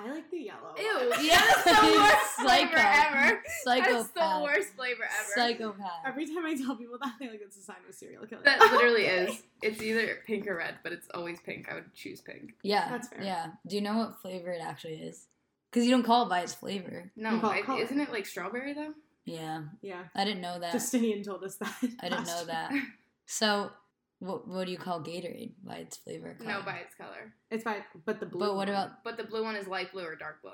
I 0.00 0.10
like 0.12 0.30
the 0.30 0.38
yellow. 0.38 0.74
Ew. 0.78 1.08
one. 1.10 1.24
Yeah, 1.26 1.40
That's 1.64 1.64
the 1.64 1.98
worst 1.98 2.48
flavor 2.48 2.76
ever. 2.76 3.42
Psychopath. 3.64 4.14
That's 4.14 4.38
the 4.38 4.40
worst 4.44 4.68
flavor 4.74 5.02
ever. 5.04 5.32
Psychopath. 5.34 5.90
Every 6.06 6.26
time 6.26 6.46
I 6.46 6.54
tell 6.54 6.76
people 6.76 6.98
that, 7.02 7.14
they 7.18 7.28
like 7.28 7.40
it's 7.42 7.56
a 7.56 7.62
sign 7.62 7.76
of 7.84 7.90
a 7.90 7.92
serial 7.92 8.24
killer. 8.26 8.42
That 8.44 8.60
literally 8.60 9.06
is. 9.06 9.42
It's 9.60 9.82
either 9.82 10.18
pink 10.26 10.46
or 10.46 10.56
red, 10.56 10.76
but 10.84 10.92
it's 10.92 11.08
always 11.14 11.40
pink. 11.40 11.68
I 11.70 11.74
would 11.74 11.92
choose 11.94 12.20
pink. 12.20 12.54
Yeah, 12.62 12.88
That's 12.88 13.08
fair. 13.08 13.22
Yeah. 13.22 13.46
Do 13.66 13.74
you 13.74 13.82
know 13.82 13.96
what 13.98 14.22
flavor 14.22 14.50
it 14.52 14.62
actually 14.62 14.94
is? 14.94 15.26
Because 15.70 15.84
you 15.84 15.90
don't 15.90 16.04
call 16.04 16.26
it 16.26 16.28
by 16.28 16.40
its 16.40 16.54
flavor. 16.54 17.10
No, 17.16 17.40
call 17.40 17.50
it 17.50 17.56
I- 17.56 17.62
color. 17.62 17.82
isn't 17.82 17.98
it 18.00 18.10
like 18.12 18.24
strawberry 18.26 18.72
though? 18.74 18.94
Yeah, 19.24 19.64
Yeah. 19.82 20.04
I 20.14 20.24
didn't 20.24 20.40
know 20.40 20.58
that. 20.60 20.72
Justinian 20.72 21.22
told 21.22 21.44
us 21.44 21.56
that. 21.56 21.74
I 22.00 22.08
didn't 22.08 22.26
know 22.26 22.32
last 22.34 22.46
that. 22.46 22.72
So, 23.26 23.70
what 24.20 24.46
what 24.48 24.66
do 24.66 24.72
you 24.72 24.78
call 24.78 25.00
Gatorade 25.00 25.52
by 25.64 25.76
its 25.76 25.96
flavor? 25.96 26.36
No, 26.40 26.46
color? 26.52 26.64
by 26.64 26.76
its 26.78 26.94
color. 26.94 27.32
It's 27.50 27.62
fine, 27.64 27.84
but 28.04 28.20
the 28.20 28.26
blue. 28.26 28.40
But 28.40 28.56
what 28.56 28.66
one. 28.66 28.68
about? 28.68 29.04
But 29.04 29.16
the 29.16 29.24
blue 29.24 29.42
one 29.44 29.56
is 29.56 29.66
light 29.66 29.92
blue 29.92 30.04
or 30.04 30.16
dark 30.16 30.42
blue. 30.42 30.50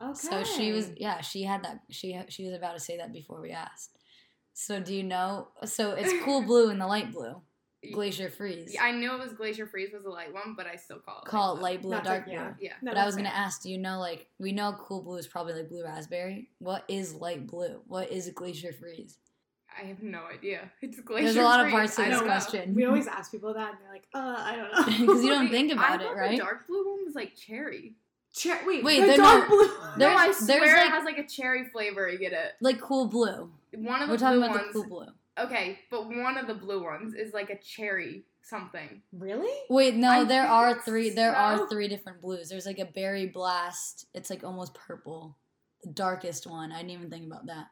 Okay. 0.00 0.14
So 0.14 0.44
she 0.44 0.72
was. 0.72 0.90
Yeah, 0.96 1.20
she 1.20 1.42
had 1.42 1.64
that. 1.64 1.80
She 1.90 2.18
she 2.28 2.44
was 2.44 2.54
about 2.54 2.74
to 2.74 2.80
say 2.80 2.96
that 2.98 3.12
before 3.12 3.40
we 3.40 3.50
asked. 3.50 3.96
So 4.52 4.80
do 4.80 4.94
you 4.94 5.02
know? 5.02 5.48
So 5.64 5.92
it's 5.92 6.12
cool 6.24 6.42
blue 6.46 6.70
and 6.70 6.80
the 6.80 6.86
light 6.86 7.12
blue, 7.12 7.42
glacier 7.92 8.30
freeze. 8.30 8.72
Yeah, 8.72 8.84
I 8.84 8.92
knew 8.92 9.12
it 9.12 9.18
was 9.18 9.32
Glacier 9.32 9.66
Freeze 9.66 9.92
was 9.92 10.04
the 10.04 10.10
light 10.10 10.32
one, 10.32 10.54
but 10.56 10.66
I 10.66 10.76
still 10.76 11.00
call 11.00 11.22
it 11.22 11.28
Call 11.28 11.52
it 11.52 11.56
blue. 11.56 11.62
light 11.64 11.82
blue, 11.82 11.90
That's 11.90 12.06
dark 12.06 12.26
like- 12.26 12.32
yeah. 12.34 12.44
blue. 12.44 12.54
Yeah. 12.60 12.72
No, 12.80 12.92
But 12.92 12.98
I 12.98 13.00
that's 13.00 13.06
was 13.06 13.16
gonna 13.16 13.28
ask, 13.30 13.62
do 13.62 13.70
you 13.70 13.78
know 13.78 13.98
like 13.98 14.28
we 14.38 14.52
know 14.52 14.76
cool 14.80 15.02
blue 15.02 15.16
is 15.16 15.26
probably 15.26 15.54
like 15.54 15.68
blue 15.68 15.82
raspberry. 15.84 16.50
What 16.60 16.84
is 16.88 17.14
light 17.14 17.46
blue? 17.48 17.80
What 17.88 18.12
is 18.12 18.30
glacier 18.30 18.72
freeze? 18.72 19.18
I 19.80 19.84
have 19.86 20.02
no 20.02 20.22
idea. 20.32 20.70
It's 20.82 21.00
Glacier 21.00 21.24
There's 21.24 21.36
a 21.36 21.42
lot 21.42 21.64
of 21.64 21.70
parts 21.70 21.96
to 21.96 22.02
this 22.02 22.10
don't 22.10 22.20
know. 22.20 22.24
question. 22.26 22.74
We 22.74 22.84
always 22.84 23.06
ask 23.06 23.30
people 23.30 23.52
that, 23.54 23.70
and 23.70 23.78
they're 23.82 23.92
like, 23.92 24.06
"Uh, 24.14 24.36
I 24.38 24.56
don't 24.56 24.72
know." 24.72 24.98
Because 25.06 25.22
you 25.24 25.30
don't 25.30 25.50
think 25.56 25.70
I 25.72 25.74
about 25.74 26.02
it, 26.02 26.14
right? 26.16 26.30
The 26.32 26.36
dark 26.44 26.66
blue 26.66 26.88
one 26.90 27.04
was 27.04 27.14
like 27.14 27.34
cherry. 27.36 27.94
Che- 28.34 28.60
wait, 28.66 28.82
Wait, 28.82 29.00
the 29.00 29.06
they're 29.06 29.16
dark 29.18 29.40
not- 29.40 29.48
blue. 29.48 29.68
No, 29.68 30.08
There's- 30.08 30.18
I 30.20 30.26
there's, 30.26 30.38
swear 30.46 30.76
like- 30.76 30.86
it 30.86 30.90
has 30.90 31.04
like 31.04 31.18
a 31.18 31.26
cherry 31.26 31.68
flavor. 31.68 32.08
You 32.08 32.18
get 32.18 32.32
it. 32.32 32.52
like 32.60 32.80
cool 32.80 33.06
blue. 33.06 33.50
One 33.74 34.02
of 34.02 34.08
the 34.08 34.14
We're 34.14 34.18
talking 34.18 34.42
about 34.42 34.50
ones. 34.56 34.66
the 34.68 34.72
cool 34.72 34.88
blue. 34.88 35.06
Okay, 35.38 35.78
but 35.90 36.06
one 36.08 36.36
of 36.38 36.46
the 36.46 36.54
blue 36.54 36.82
ones 36.82 37.14
is 37.14 37.32
like 37.32 37.50
a 37.50 37.58
cherry 37.58 38.24
something. 38.42 39.02
Really? 39.12 39.52
Wait, 39.70 39.94
no, 39.94 40.08
I 40.08 40.24
there 40.24 40.46
are 40.46 40.80
three. 40.82 41.10
There 41.10 41.32
no. 41.32 41.38
are 41.38 41.68
three 41.68 41.88
different 41.88 42.20
blues. 42.20 42.48
There's 42.48 42.66
like 42.66 42.78
a 42.78 42.84
berry 42.84 43.26
blast. 43.26 44.06
It's 44.14 44.30
like 44.30 44.44
almost 44.44 44.74
purple. 44.74 45.36
The 45.82 45.90
darkest 45.90 46.46
one. 46.46 46.72
I 46.72 46.78
didn't 46.78 46.90
even 46.92 47.10
think 47.10 47.26
about 47.26 47.46
that. 47.46 47.66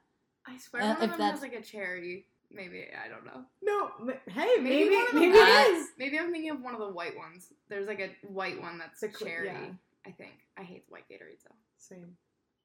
I 0.46 0.56
swear 0.58 0.82
Uh, 0.82 0.87
one 0.88 0.96
if 0.96 1.02
of 1.04 1.08
them 1.11 1.18
that's- 1.18 1.40
has 1.40 1.42
like 1.42 1.54
a 1.54 1.62
cherry. 1.62 2.26
Maybe 2.50 2.84
I 2.92 3.08
don't 3.08 3.25
know. 3.25 3.44
No. 3.62 4.12
Hey, 4.30 4.56
maybe 4.61 4.90
Maybe 4.90 4.94
one 4.96 5.06
maybe, 5.14 5.32
them 5.32 5.46
it. 5.82 5.88
Maybe 5.99 6.18
I'm 6.18 6.30
thinking 6.30 6.50
of 6.50 6.61
one 6.61 6.75
of 6.75 6.80
the 6.80 6.88
white 6.90 7.16
ones. 7.16 7.46
There's 7.68 7.87
like 7.88 8.00
a 8.00 8.11
white 8.26 8.61
one 8.61 8.76
that's 8.78 9.00
The 9.00 9.08
cl- 9.11 9.30
cherry. 9.30 9.46
yeah. 9.46 9.70
I 10.06 10.11
think. 10.11 10.32
I 10.58 10.62
hate 10.62 10.87
the 10.87 10.92
white 10.92 11.08
Gatorades 11.08 11.44
though. 11.49 11.54
Same. 11.78 12.16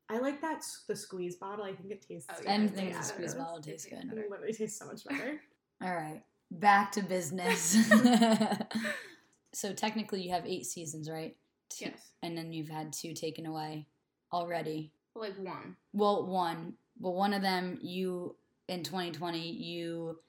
I 0.09 0.17
like 0.19 0.41
that 0.41 0.61
the 0.87 0.95
squeeze 0.95 1.35
bottle. 1.37 1.63
I 1.63 1.73
think 1.73 1.91
it 1.91 2.01
tastes. 2.01 2.27
Oh, 2.29 2.35
good. 2.35 2.45
yeah, 2.45 2.51
Anything 2.51 2.87
yeah, 2.89 2.97
with 2.97 3.01
a 3.01 3.03
squeeze 3.09 3.33
does. 3.33 3.35
bottle 3.35 3.57
It 3.57 3.63
tastes 3.63 3.85
tastes 3.85 4.01
good. 4.03 4.09
better. 4.09 4.21
It 4.23 4.29
literally 4.31 4.53
tastes 4.53 4.79
so 4.79 4.85
much 4.87 5.05
better. 5.05 5.41
All 5.81 5.95
right, 5.95 6.21
back 6.51 6.91
to 6.93 7.01
business. 7.03 7.77
so 9.53 9.73
technically, 9.73 10.21
you 10.21 10.31
have 10.31 10.45
eight 10.45 10.65
seasons, 10.65 11.09
right? 11.09 11.35
Two- 11.69 11.85
Yes. 11.85 12.11
And 12.23 12.37
then 12.37 12.51
you've 12.51 12.69
had 12.69 12.91
two 12.93 13.13
taken 13.13 13.45
away 13.45 13.87
already. 14.33 14.91
Like 15.15 15.37
one. 15.37 15.75
Well, 15.93 16.25
one. 16.25 16.73
Well, 16.99 17.13
one 17.13 17.33
of 17.33 17.41
them, 17.41 17.79
you 17.81 18.35
in 18.67 18.83
2020, 18.83 19.39
you 19.51 20.19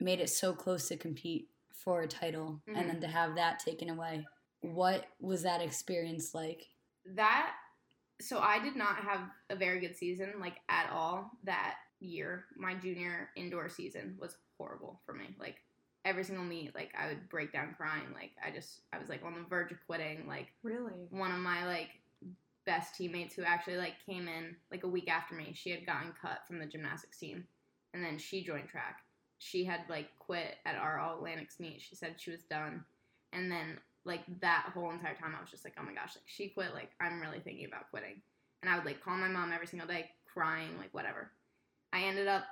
made 0.00 0.20
it 0.20 0.28
so 0.30 0.52
close 0.52 0.88
to 0.88 0.96
compete 0.96 1.48
for 1.72 2.00
a 2.02 2.08
title, 2.08 2.60
Mhm. 2.66 2.76
and 2.76 2.88
then 2.88 3.00
to 3.02 3.06
have 3.06 3.34
that 3.36 3.58
taken 3.60 3.90
away. 3.90 4.26
What 4.60 5.06
was 5.20 5.42
that 5.42 5.60
experience 5.60 6.34
like? 6.34 6.62
That 7.04 7.54
so 8.20 8.38
I 8.38 8.58
did 8.60 8.76
not 8.76 8.96
have 8.98 9.28
a 9.50 9.56
very 9.56 9.80
good 9.80 9.96
season 9.96 10.38
like 10.40 10.56
at 10.68 10.88
all 10.90 11.30
that 11.42 11.78
year. 12.00 12.46
My 12.56 12.74
junior 12.74 13.30
indoor 13.36 13.68
season 13.68 14.16
was 14.20 14.38
horrible 14.56 15.02
for 15.04 15.12
me. 15.12 15.34
Like 15.38 15.60
every 16.04 16.22
single 16.24 16.44
meet, 16.44 16.74
like 16.74 16.94
I 16.94 17.08
would 17.08 17.28
break 17.28 17.52
down 17.52 17.74
crying. 17.74 18.12
Like 18.12 18.34
I 18.42 18.50
just 18.50 18.82
I 18.92 18.98
was 18.98 19.08
like 19.08 19.22
on 19.24 19.34
the 19.34 19.42
verge 19.48 19.72
of 19.72 19.84
quitting. 19.86 20.26
Like 20.26 20.54
Really? 20.62 20.92
one 21.10 21.32
of 21.32 21.40
my 21.40 21.66
like 21.66 21.90
best 22.66 22.94
teammates 22.94 23.34
who 23.34 23.42
actually 23.42 23.76
like 23.76 23.94
came 24.06 24.28
in 24.28 24.56
like 24.70 24.84
a 24.84 24.88
week 24.88 25.08
after 25.10 25.34
me. 25.34 25.52
She 25.54 25.70
had 25.70 25.86
gotten 25.86 26.12
cut 26.20 26.40
from 26.46 26.58
the 26.58 26.66
gymnastics 26.66 27.18
team, 27.18 27.44
and 27.92 28.04
then 28.04 28.18
she 28.18 28.44
joined 28.44 28.68
track. 28.68 29.00
She 29.38 29.64
had 29.64 29.80
like 29.88 30.08
quit 30.18 30.56
at 30.64 30.76
our 30.76 30.98
All 30.98 31.16
Atlantics 31.16 31.60
meet. 31.60 31.80
She 31.80 31.94
said 31.96 32.14
she 32.18 32.30
was 32.30 32.42
done, 32.44 32.84
and 33.32 33.50
then 33.50 33.78
like 34.04 34.22
that 34.40 34.70
whole 34.74 34.90
entire 34.90 35.14
time, 35.14 35.34
I 35.36 35.40
was 35.40 35.50
just 35.50 35.64
like, 35.64 35.74
oh 35.78 35.82
my 35.82 35.94
gosh, 35.94 36.14
like 36.14 36.24
she 36.26 36.48
quit. 36.48 36.74
Like 36.74 36.90
I'm 37.00 37.20
really 37.20 37.40
thinking 37.40 37.66
about 37.66 37.90
quitting, 37.90 38.22
and 38.62 38.70
I 38.70 38.76
would 38.76 38.86
like 38.86 39.02
call 39.02 39.16
my 39.16 39.28
mom 39.28 39.52
every 39.52 39.66
single 39.66 39.88
day, 39.88 40.10
crying, 40.32 40.76
like 40.78 40.92
whatever. 40.92 41.30
I 41.92 42.02
ended 42.02 42.26
up 42.26 42.44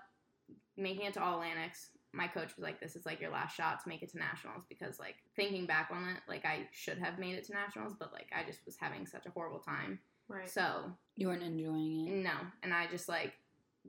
making 0.77 1.07
it 1.07 1.15
to 1.15 1.23
All 1.23 1.41
Atlantics. 1.41 1.91
My 2.13 2.27
coach 2.29 2.55
was 2.57 2.63
like, 2.63 2.81
"This 2.81 2.95
is 2.97 3.07
like 3.07 3.21
your 3.21 3.31
last 3.31 3.57
shot 3.57 3.83
to 3.83 3.89
make 3.89 4.03
it 4.03 4.11
to 4.11 4.19
nationals," 4.19 4.65
because 4.69 4.99
like 4.99 5.17
thinking 5.37 5.67
back 5.67 5.91
on 5.91 6.09
it, 6.11 6.21
like 6.29 6.45
I 6.45 6.69
should 6.73 6.99
have 6.99 7.19
made 7.19 7.35
it 7.37 7.45
to 7.45 7.53
nationals, 7.53 7.95
but 7.99 8.13
like 8.13 8.31
I 8.35 8.45
just 8.45 8.65
was 8.67 8.77
having 8.79 9.07
such 9.07 9.27
a 9.27 9.31
horrible 9.31 9.61
time. 9.61 9.99
Right. 10.29 10.49
So 10.49 10.93
You 11.17 11.29
weren't 11.29 11.43
enjoying 11.43 12.09
it. 12.09 12.23
no, 12.25 12.35
and 12.63 12.73
I 12.73 12.87
just 12.87 13.09
like 13.09 13.33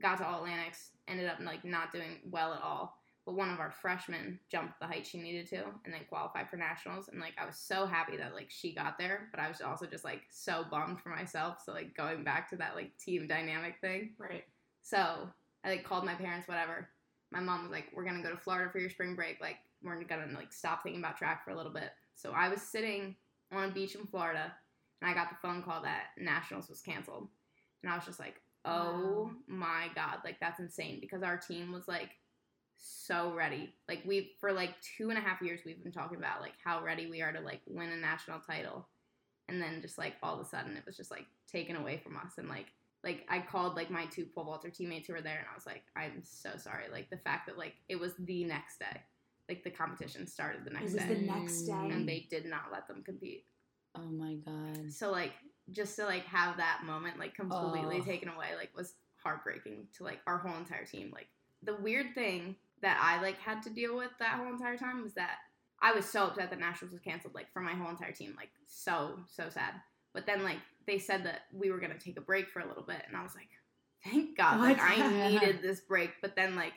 got 0.00 0.18
to 0.18 0.26
All 0.26 0.38
Atlantics, 0.38 0.90
ended 1.06 1.28
up 1.28 1.38
like 1.40 1.64
not 1.64 1.92
doing 1.92 2.18
well 2.30 2.52
at 2.54 2.62
all. 2.62 2.98
But 3.26 3.36
one 3.36 3.48
of 3.48 3.58
our 3.58 3.70
freshmen 3.70 4.38
jumped 4.50 4.78
the 4.80 4.86
height 4.86 5.06
she 5.06 5.18
needed 5.18 5.46
to, 5.48 5.64
and 5.84 5.94
then 5.94 6.02
qualified 6.10 6.50
for 6.50 6.56
nationals. 6.58 7.08
And 7.08 7.20
like 7.20 7.32
I 7.38 7.46
was 7.46 7.56
so 7.56 7.86
happy 7.86 8.18
that 8.18 8.34
like 8.34 8.50
she 8.50 8.74
got 8.74 8.98
there, 8.98 9.28
but 9.30 9.40
I 9.40 9.48
was 9.48 9.62
also 9.62 9.86
just 9.86 10.04
like 10.04 10.22
so 10.30 10.64
bummed 10.70 11.00
for 11.00 11.08
myself. 11.08 11.62
So 11.64 11.72
like 11.72 11.94
going 11.96 12.22
back 12.24 12.50
to 12.50 12.56
that 12.56 12.74
like 12.74 12.96
team 12.98 13.26
dynamic 13.26 13.76
thing. 13.80 14.10
Right. 14.18 14.44
So 14.82 15.28
I 15.64 15.70
like 15.70 15.84
called 15.84 16.04
my 16.04 16.14
parents, 16.14 16.46
whatever. 16.46 16.90
My 17.34 17.40
mom 17.40 17.62
was 17.62 17.72
like, 17.72 17.90
"We're 17.92 18.04
gonna 18.04 18.22
go 18.22 18.30
to 18.30 18.36
Florida 18.36 18.70
for 18.70 18.78
your 18.78 18.90
spring 18.90 19.14
break. 19.14 19.40
Like 19.40 19.58
we're 19.82 20.02
gonna 20.04 20.32
like 20.34 20.52
stop 20.52 20.82
thinking 20.82 21.02
about 21.02 21.18
track 21.18 21.44
for 21.44 21.50
a 21.50 21.56
little 21.56 21.72
bit." 21.72 21.90
So 22.14 22.32
I 22.32 22.48
was 22.48 22.62
sitting 22.62 23.16
on 23.52 23.68
a 23.68 23.72
beach 23.72 23.94
in 23.96 24.06
Florida, 24.06 24.54
and 25.00 25.10
I 25.10 25.14
got 25.14 25.30
the 25.30 25.36
phone 25.36 25.62
call 25.62 25.82
that 25.82 26.08
nationals 26.16 26.68
was 26.68 26.80
canceled, 26.80 27.28
and 27.82 27.92
I 27.92 27.96
was 27.96 28.04
just 28.04 28.20
like, 28.20 28.40
"Oh 28.64 29.24
Wow. 29.24 29.30
my 29.48 29.88
god! 29.94 30.18
Like 30.24 30.38
that's 30.40 30.60
insane!" 30.60 31.00
Because 31.00 31.22
our 31.22 31.36
team 31.36 31.72
was 31.72 31.88
like 31.88 32.10
so 32.76 33.32
ready. 33.34 33.74
Like 33.88 34.02
we 34.04 34.36
for 34.40 34.52
like 34.52 34.80
two 34.96 35.10
and 35.10 35.18
a 35.18 35.22
half 35.22 35.42
years 35.42 35.60
we've 35.64 35.82
been 35.82 35.92
talking 35.92 36.18
about 36.18 36.40
like 36.40 36.54
how 36.62 36.82
ready 36.82 37.10
we 37.10 37.22
are 37.22 37.32
to 37.32 37.40
like 37.40 37.62
win 37.66 37.90
a 37.90 37.96
national 37.96 38.40
title, 38.40 38.86
and 39.48 39.60
then 39.60 39.80
just 39.80 39.98
like 39.98 40.14
all 40.22 40.34
of 40.34 40.40
a 40.40 40.48
sudden 40.48 40.76
it 40.76 40.86
was 40.86 40.96
just 40.96 41.10
like 41.10 41.26
taken 41.50 41.76
away 41.76 41.98
from 41.98 42.16
us, 42.16 42.38
and 42.38 42.48
like 42.48 42.66
like 43.04 43.26
I 43.28 43.38
called 43.40 43.76
like 43.76 43.90
my 43.90 44.06
two 44.06 44.24
pole 44.24 44.44
vaulter 44.44 44.70
teammates 44.70 45.06
who 45.06 45.12
were 45.12 45.20
there 45.20 45.38
and 45.38 45.46
I 45.50 45.54
was 45.54 45.66
like, 45.66 45.82
I'm 45.94 46.22
so 46.22 46.50
sorry. 46.56 46.84
Like 46.90 47.10
the 47.10 47.18
fact 47.18 47.46
that 47.46 47.58
like 47.58 47.74
it 47.88 47.96
was 48.00 48.12
the 48.18 48.44
next 48.44 48.78
day. 48.78 49.00
Like 49.48 49.62
the 49.62 49.70
competition 49.70 50.26
started 50.26 50.64
the 50.64 50.70
It 50.70 50.74
next 50.74 50.92
was 50.94 51.02
day. 51.02 51.08
the 51.14 51.20
next 51.20 51.62
day. 51.62 51.72
and 51.92 52.08
they 52.08 52.26
did 52.30 52.46
not 52.46 52.72
let 52.72 52.88
them 52.88 53.02
compete. 53.04 53.44
Oh 53.94 54.10
my 54.10 54.34
god. 54.36 54.90
So 54.92 55.10
like 55.12 55.32
just 55.70 55.96
to 55.96 56.04
like 56.06 56.24
have 56.24 56.56
that 56.56 56.80
moment 56.84 57.18
like 57.18 57.34
completely 57.34 57.98
Oh. 58.00 58.04
taken 58.04 58.28
away 58.30 58.48
like 58.56 58.70
was 58.74 58.94
heartbreaking 59.22 59.86
to 59.96 60.04
like 60.04 60.20
our 60.26 60.38
whole 60.38 60.56
entire 60.56 60.86
team. 60.86 61.10
Like 61.12 61.28
the 61.62 61.76
weird 61.76 62.14
thing 62.14 62.56
that 62.82 62.98
I 63.02 63.20
like 63.22 63.38
had 63.38 63.62
to 63.64 63.70
deal 63.70 63.96
with 63.96 64.10
that 64.18 64.36
whole 64.38 64.48
entire 64.48 64.76
time 64.78 65.02
was 65.02 65.14
that 65.14 65.36
I 65.82 65.92
was 65.92 66.06
so 66.06 66.24
upset 66.28 66.50
that 66.50 66.58
Nationals 66.60 66.92
was 66.92 67.00
canceled 67.02 67.34
like 67.34 67.52
for 67.52 67.60
my 67.60 67.72
whole 67.74 67.90
entire 67.90 68.12
team. 68.12 68.34
Like 68.36 68.50
so 68.66 69.18
so 69.26 69.48
sad. 69.50 69.74
But 70.14 70.26
then 70.26 70.42
like 70.42 70.58
they 70.86 70.98
said 70.98 71.24
that 71.24 71.42
we 71.52 71.70
were 71.70 71.78
gonna 71.78 71.98
take 71.98 72.16
a 72.16 72.22
break 72.22 72.48
for 72.48 72.60
a 72.60 72.68
little 72.68 72.84
bit 72.84 73.02
and 73.06 73.16
I 73.16 73.22
was 73.22 73.34
like, 73.34 73.48
thank 74.04 74.36
God, 74.36 74.60
like 74.60 74.80
I 74.80 75.28
needed 75.30 75.60
this 75.60 75.80
break. 75.80 76.10
But 76.22 76.36
then 76.36 76.56
like 76.56 76.72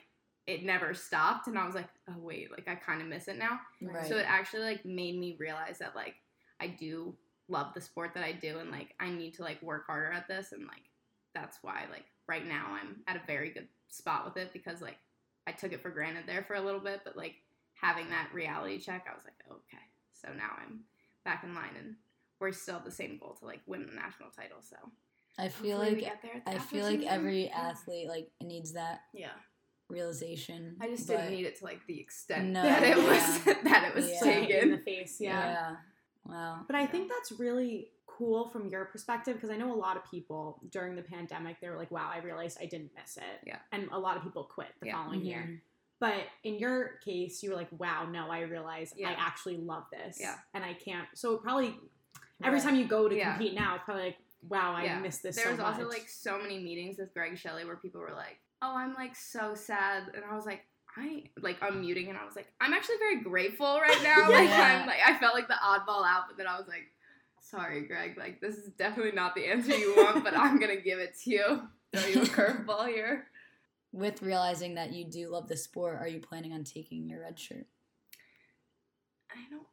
it 0.46 0.64
never 0.64 0.94
stopped 0.94 1.46
and 1.46 1.58
I 1.58 1.66
was 1.66 1.74
like, 1.74 1.88
oh 2.08 2.18
wait, 2.18 2.50
like 2.50 2.68
I 2.68 2.74
kind 2.74 3.00
of 3.00 3.08
miss 3.08 3.28
it 3.28 3.38
now. 3.38 3.60
Right. 3.80 4.06
So 4.06 4.16
it 4.16 4.26
actually 4.26 4.64
like 4.64 4.84
made 4.84 5.18
me 5.18 5.36
realize 5.38 5.78
that 5.78 5.94
like 5.94 6.14
I 6.60 6.68
do 6.68 7.14
love 7.48 7.72
the 7.74 7.80
sport 7.80 8.12
that 8.14 8.24
I 8.24 8.32
do 8.32 8.58
and 8.58 8.70
like 8.70 8.94
I 9.00 9.10
need 9.10 9.34
to 9.34 9.42
like 9.42 9.62
work 9.62 9.86
harder 9.86 10.12
at 10.12 10.28
this 10.28 10.52
and 10.52 10.66
like 10.66 10.82
that's 11.34 11.58
why 11.62 11.84
like 11.90 12.04
right 12.26 12.46
now 12.46 12.66
I'm 12.80 12.96
at 13.06 13.16
a 13.16 13.26
very 13.26 13.50
good 13.50 13.68
spot 13.88 14.24
with 14.24 14.36
it 14.36 14.52
because 14.52 14.80
like 14.82 14.98
I 15.46 15.52
took 15.52 15.72
it 15.72 15.82
for 15.82 15.90
granted 15.90 16.24
there 16.26 16.44
for 16.46 16.54
a 16.54 16.60
little 16.60 16.80
bit, 16.80 17.00
but 17.04 17.16
like 17.16 17.36
having 17.80 18.10
that 18.10 18.28
reality 18.34 18.78
check, 18.78 19.06
I 19.10 19.14
was 19.14 19.24
like, 19.24 19.40
okay, 19.50 19.84
so 20.12 20.28
now 20.36 20.50
I'm 20.60 20.80
back 21.24 21.42
in 21.42 21.54
line 21.54 21.74
and 21.78 21.94
we're 22.40 22.52
still 22.52 22.80
the 22.84 22.90
same 22.90 23.18
goal 23.18 23.34
to 23.40 23.44
like 23.46 23.60
win 23.66 23.86
the 23.86 23.92
national 23.94 24.30
title. 24.30 24.58
So 24.62 24.76
I 25.38 25.48
feel 25.48 25.78
hopefully 25.78 26.00
like 26.02 26.04
get 26.12 26.22
there 26.22 26.42
I 26.46 26.54
after 26.54 26.68
feel 26.76 26.84
like 26.84 27.00
season. 27.00 27.08
every 27.12 27.48
athlete 27.50 28.08
like 28.08 28.30
needs 28.42 28.72
that 28.72 29.02
Yeah, 29.14 29.28
realization. 29.88 30.76
I 30.80 30.88
just 30.88 31.06
didn't 31.06 31.30
need 31.30 31.46
it 31.46 31.58
to 31.58 31.64
like 31.64 31.86
the 31.86 31.98
extent 32.00 32.48
No, 32.48 32.62
that 32.62 32.82
it 32.82 32.96
was 32.96 33.44
that 33.64 33.84
it 33.88 33.94
was 33.94 34.08
Yeah. 34.08 34.20
Smack 34.20 34.50
it 34.50 34.62
in 34.62 34.70
the 34.72 34.78
face. 34.78 35.18
Yeah. 35.20 35.30
yeah. 35.50 35.76
Wow. 36.26 36.60
But 36.66 36.76
I 36.76 36.86
think 36.86 37.08
that's 37.10 37.32
really 37.38 37.90
cool 38.06 38.48
from 38.48 38.68
your 38.68 38.84
perspective 38.86 39.34
because 39.36 39.50
I 39.50 39.56
know 39.56 39.72
a 39.72 39.76
lot 39.76 39.96
of 39.96 40.02
people 40.10 40.60
during 40.70 40.96
the 40.96 41.02
pandemic 41.02 41.60
they 41.60 41.68
were 41.70 41.76
like, 41.76 41.90
"Wow, 41.90 42.10
I 42.12 42.18
realized 42.18 42.58
I 42.60 42.66
didn't 42.66 42.90
miss 43.00 43.16
it." 43.16 43.22
Yeah. 43.46 43.58
And 43.72 43.88
a 43.92 43.98
lot 43.98 44.16
of 44.16 44.22
people 44.24 44.44
quit 44.44 44.68
the 44.80 44.86
Yeah. 44.86 44.94
following 44.94 45.22
year. 45.22 45.44
Mhm. 45.48 45.60
But 46.00 46.26
in 46.44 46.58
your 46.58 46.98
case, 47.04 47.42
you 47.42 47.50
were 47.50 47.56
like, 47.56 47.68
"Wow, 47.72 48.06
no, 48.10 48.30
I 48.30 48.40
realize 48.42 48.92
I 49.04 49.12
actually 49.14 49.56
love 49.58 49.84
this." 49.92 50.18
Yeah. 50.20 50.36
And 50.54 50.64
I 50.64 50.74
can't. 50.74 51.08
So 51.14 51.38
probably 51.38 51.76
every 52.44 52.60
time 52.60 52.76
you 52.76 52.86
go 52.86 53.08
to 53.08 53.14
Yeah. 53.16 53.32
compete 53.32 53.54
now, 53.54 53.74
it's 53.76 53.84
probably 53.84 54.04
like, 54.04 54.18
"Wow, 54.42 54.74
I 54.74 54.84
Yeah. 54.84 55.00
missed 55.00 55.22
this 55.22 55.36
There 55.36 55.46
so 55.46 55.50
was 55.52 55.60
also 55.60 55.88
like 55.88 56.08
so 56.08 56.38
many 56.38 56.58
meetings 56.58 56.98
with 56.98 57.12
Greg 57.12 57.36
Shelley 57.38 57.64
where 57.64 57.76
people 57.76 58.00
were 58.00 58.12
like, 58.12 58.38
"Oh, 58.62 58.76
I'm 58.76 58.94
like 58.94 59.16
so 59.16 59.54
sad," 59.54 60.08
and 60.14 60.24
I 60.24 60.34
was 60.34 60.46
like, 60.46 60.64
"I 60.96 61.24
like 61.40 61.58
unmuting," 61.60 62.08
and 62.08 62.16
I 62.18 62.24
was 62.24 62.36
like, 62.36 62.52
"I'm 62.60 62.72
actually 62.72 62.98
very 62.98 63.20
grateful 63.22 63.80
right 63.80 64.02
now." 64.02 64.28
Like 64.30 64.48
Yeah. 64.50 64.80
I'm 64.80 64.86
like 64.86 65.00
I 65.04 65.18
felt 65.18 65.34
like 65.34 65.48
the 65.48 65.54
oddball 65.54 66.06
out, 66.06 66.24
but 66.28 66.36
then 66.36 66.46
I 66.46 66.58
was 66.58 66.68
like, 66.68 66.86
"Sorry, 67.40 67.82
Greg. 67.86 68.16
Like 68.16 68.40
this 68.40 68.56
is 68.56 68.70
definitely 68.72 69.12
not 69.12 69.34
the 69.34 69.46
answer 69.46 69.76
you 69.76 69.96
want, 69.96 70.22
but 70.24 70.36
I'm 70.36 70.58
gonna 70.60 70.80
give 70.80 70.98
it 70.98 71.18
to 71.24 71.30
you. 71.30 71.68
Throw 71.92 72.06
you 72.06 72.22
a 72.22 72.26
curveball 72.26 72.88
here." 72.88 73.28
With 73.90 74.20
realizing 74.22 74.74
that 74.74 74.92
you 74.92 75.06
do 75.06 75.28
love 75.30 75.48
the 75.48 75.56
sport, 75.56 75.98
are 75.98 76.06
you 76.06 76.20
planning 76.20 76.52
on 76.52 76.62
taking 76.62 77.08
your 77.08 77.22
red 77.22 77.38
shirt? 77.38 77.66
I 79.30 79.36
don't 79.50 79.62
know 79.62 79.66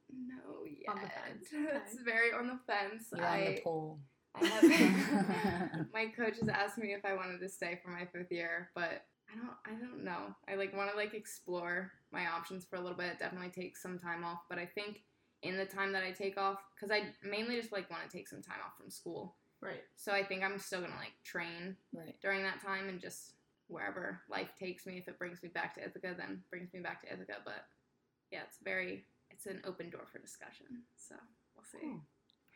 yet. 0.85 0.95
On 0.95 1.01
the 1.01 1.09
fence, 1.09 1.47
It's 1.87 2.01
very 2.03 2.31
on 2.33 2.47
the 2.47 2.59
fence. 2.67 3.07
You're 3.15 3.25
I, 3.25 3.39
on 3.39 3.45
the 3.55 3.61
pole. 3.61 3.99
I 4.35 4.45
have 4.45 4.63
my 5.93 6.07
coach 6.07 6.37
has 6.39 6.49
asked 6.49 6.77
me 6.77 6.93
if 6.93 7.05
I 7.05 7.13
wanted 7.13 7.39
to 7.39 7.49
stay 7.49 7.79
for 7.83 7.89
my 7.89 8.05
fifth 8.05 8.31
year, 8.31 8.69
but 8.75 9.05
I 9.31 9.35
don't 9.35 9.55
I 9.65 9.79
don't 9.79 10.03
know. 10.03 10.35
I 10.47 10.55
like 10.55 10.75
want 10.75 10.91
to 10.91 10.97
like 10.97 11.13
explore 11.13 11.91
my 12.11 12.27
options 12.27 12.65
for 12.65 12.75
a 12.75 12.81
little 12.81 12.97
bit. 12.97 13.19
Definitely 13.19 13.49
take 13.49 13.77
some 13.77 13.97
time 13.97 14.23
off, 14.23 14.41
but 14.49 14.57
I 14.59 14.65
think 14.65 15.03
in 15.41 15.57
the 15.57 15.65
time 15.65 15.91
that 15.93 16.03
I 16.03 16.11
take 16.11 16.37
off 16.37 16.59
cuz 16.79 16.91
I 16.91 17.13
mainly 17.23 17.59
just 17.59 17.71
like 17.71 17.89
want 17.89 18.03
to 18.09 18.17
take 18.17 18.27
some 18.27 18.41
time 18.41 18.59
off 18.65 18.77
from 18.77 18.89
school. 18.89 19.35
right. 19.61 19.83
So 19.95 20.11
I 20.11 20.23
think 20.23 20.43
I'm 20.43 20.59
still 20.59 20.79
going 20.79 20.91
to 20.91 20.97
like 20.97 21.13
train 21.23 21.77
Right. 21.93 22.15
during 22.21 22.43
that 22.43 22.61
time 22.61 22.89
and 22.89 22.99
just 22.99 23.33
wherever 23.67 24.21
life 24.29 24.53
takes 24.59 24.85
me 24.85 24.97
if 24.99 25.07
it 25.07 25.17
brings 25.17 25.41
me 25.41 25.49
back 25.49 25.73
to 25.75 25.83
Ithaca 25.83 26.13
then 26.17 26.43
brings 26.51 26.71
me 26.73 26.81
back 26.81 27.01
to 27.01 27.11
Ithaca, 27.11 27.37
but 27.43 27.65
yeah, 28.31 28.41
it's 28.47 28.59
very 28.63 29.05
it's 29.35 29.45
an 29.45 29.61
open 29.65 29.89
door 29.89 30.05
for 30.11 30.19
discussion. 30.19 30.65
So, 30.95 31.15
we'll 31.55 31.63
see. 31.71 31.79
Cool. 31.87 32.01